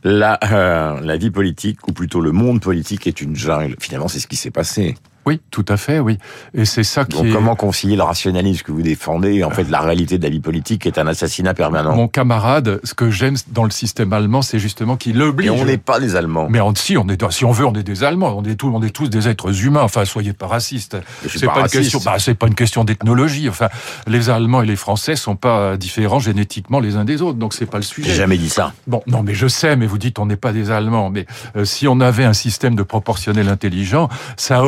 la, 0.03 0.39
euh, 0.51 0.99
la 1.01 1.17
vie 1.17 1.31
politique, 1.31 1.87
ou 1.87 1.91
plutôt 1.93 2.21
le 2.21 2.31
monde 2.31 2.61
politique, 2.61 3.07
est 3.07 3.21
une 3.21 3.35
jungle. 3.35 3.75
Finalement, 3.79 4.07
c'est 4.07 4.19
ce 4.19 4.27
qui 4.27 4.35
s'est 4.35 4.51
passé. 4.51 4.95
Oui, 5.25 5.39
tout 5.51 5.65
à 5.67 5.77
fait, 5.77 5.99
oui. 5.99 6.17
Et 6.53 6.65
c'est 6.65 6.83
ça 6.83 7.05
qui 7.05 7.17
Donc 7.17 7.27
est... 7.27 7.31
comment 7.31 7.55
concilier 7.55 7.95
le 7.95 8.03
rationalisme 8.03 8.63
que 8.63 8.71
vous 8.71 8.81
défendez 8.81 9.33
et 9.35 9.43
en 9.43 9.51
fait 9.51 9.69
la 9.69 9.79
réalité 9.81 10.17
de 10.17 10.23
la 10.23 10.29
vie 10.29 10.39
politique 10.39 10.81
qui 10.83 10.87
est 10.87 10.97
un 10.99 11.05
assassinat 11.07 11.53
permanent 11.53 11.95
Mon 11.95 12.07
camarade, 12.07 12.79
ce 12.83 12.93
que 12.93 13.11
j'aime 13.11 13.35
dans 13.49 13.63
le 13.63 13.69
système 13.69 14.13
allemand, 14.13 14.41
c'est 14.41 14.59
justement 14.59 14.97
qu'il 14.97 15.21
oblige. 15.21 15.47
Et 15.47 15.49
on 15.51 15.65
n'est 15.65 15.77
pas 15.77 15.99
des 15.99 16.15
Allemands. 16.15 16.47
Mais 16.49 16.59
on, 16.59 16.73
si, 16.75 16.97
on 16.97 17.07
est, 17.07 17.31
si 17.31 17.45
on 17.45 17.51
veut, 17.51 17.65
on 17.65 17.73
est 17.75 17.83
des 17.83 18.03
Allemands. 18.03 18.35
On 18.37 18.43
est 18.43 18.55
tous, 18.55 18.69
on 18.73 18.81
est 18.81 18.89
tous 18.89 19.09
des 19.09 19.27
êtres 19.27 19.63
humains. 19.65 19.81
Enfin, 19.83 20.05
soyez 20.05 20.33
pas 20.33 20.47
racistes. 20.47 20.97
C'est 21.27 21.45
pas 21.45 21.53
pas, 21.53 21.59
une 21.59 21.61
raciste. 21.63 21.81
question. 21.91 21.99
Bah, 22.03 22.15
c'est 22.17 22.33
pas 22.33 22.47
une 22.47 22.55
question 22.55 22.83
d'ethnologie. 22.83 23.47
Enfin, 23.49 23.69
les 24.07 24.29
Allemands 24.29 24.63
et 24.63 24.65
les 24.65 24.75
Français 24.75 25.15
sont 25.15 25.35
pas 25.35 25.77
différents 25.77 26.19
génétiquement 26.19 26.79
les 26.79 26.95
uns 26.95 27.05
des 27.05 27.21
autres. 27.21 27.37
Donc 27.37 27.53
c'est 27.53 27.65
pas 27.67 27.77
le 27.77 27.83
J'ai 27.83 27.89
sujet. 27.89 28.13
jamais 28.15 28.37
dit 28.37 28.49
ça. 28.49 28.73
Bon, 28.87 29.03
non, 29.07 29.21
mais 29.23 29.33
je 29.35 29.47
sais. 29.47 29.75
Mais 29.75 29.85
vous 29.85 29.97
dites 29.97 30.17
on 30.19 30.25
n'est 30.25 30.35
pas 30.35 30.51
des 30.51 30.71
Allemands. 30.71 31.09
Mais 31.09 31.25
euh, 31.55 31.65
si 31.65 31.87
on 31.87 31.99
avait 31.99 32.23
un 32.23 32.33
système 32.33 32.75
de 32.75 32.83
proportionnel 32.83 33.49
intelligent, 33.49 34.09
ça 34.37 34.61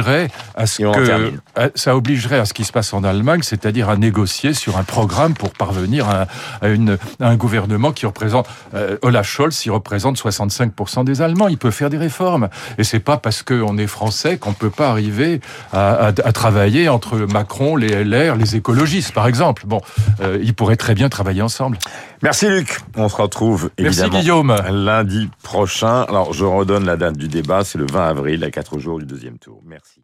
obligerait 0.00 0.28
à 0.54 0.66
ce 0.66 0.82
que 0.82 1.32
ça 1.74 1.96
obligerait 1.96 2.38
à 2.38 2.44
ce 2.44 2.54
qui 2.54 2.64
se 2.64 2.72
passe 2.72 2.92
en 2.92 3.04
Allemagne, 3.04 3.42
c'est-à-dire 3.42 3.88
à 3.88 3.96
négocier 3.96 4.54
sur 4.54 4.78
un 4.78 4.84
programme 4.84 5.34
pour 5.34 5.50
parvenir 5.50 6.08
à, 6.08 6.26
à 6.60 6.68
une, 6.68 6.98
à 7.20 7.28
un 7.28 7.36
gouvernement 7.36 7.92
qui 7.92 8.06
représente 8.06 8.46
euh, 8.74 8.96
Olaf 9.02 9.28
Scholz, 9.28 9.64
il 9.64 9.70
représente 9.70 10.18
65% 10.18 11.04
des 11.04 11.22
Allemands. 11.22 11.48
Il 11.48 11.58
peut 11.58 11.70
faire 11.70 11.90
des 11.90 11.98
réformes. 11.98 12.48
Et 12.78 12.84
c'est 12.84 13.00
pas 13.00 13.16
parce 13.16 13.42
qu'on 13.42 13.78
est 13.78 13.86
français 13.86 14.38
qu'on 14.38 14.52
peut 14.52 14.70
pas 14.70 14.90
arriver 14.90 15.40
à 15.72 16.12
travailler 16.32 16.88
entre 16.88 17.16
Macron, 17.18 17.76
les 17.76 18.04
LR, 18.04 18.36
les 18.36 18.56
écologistes, 18.56 19.12
par 19.12 19.26
exemple. 19.26 19.64
Bon, 19.66 19.80
euh, 20.20 20.38
ils 20.42 20.54
pourraient 20.54 20.76
très 20.76 20.94
bien 20.94 21.08
travailler 21.08 21.42
ensemble. 21.42 21.78
Merci 22.22 22.48
Luc. 22.48 22.80
On 22.96 23.08
se 23.08 23.16
retrouve 23.16 23.70
Merci 23.78 24.00
évidemment 24.00 24.20
Guillaume. 24.20 24.56
lundi 24.70 25.30
prochain. 25.42 26.02
Alors 26.02 26.32
je 26.32 26.44
redonne 26.44 26.84
la 26.84 26.96
date 26.96 27.16
du 27.16 27.28
débat, 27.28 27.64
c'est 27.64 27.78
le 27.78 27.86
20 27.86 28.08
avril 28.08 28.44
à 28.44 28.50
4 28.50 28.78
jours 28.78 28.98
du 28.98 29.06
deuxième 29.06 29.38
tour. 29.38 29.62
Merci. 29.64 30.02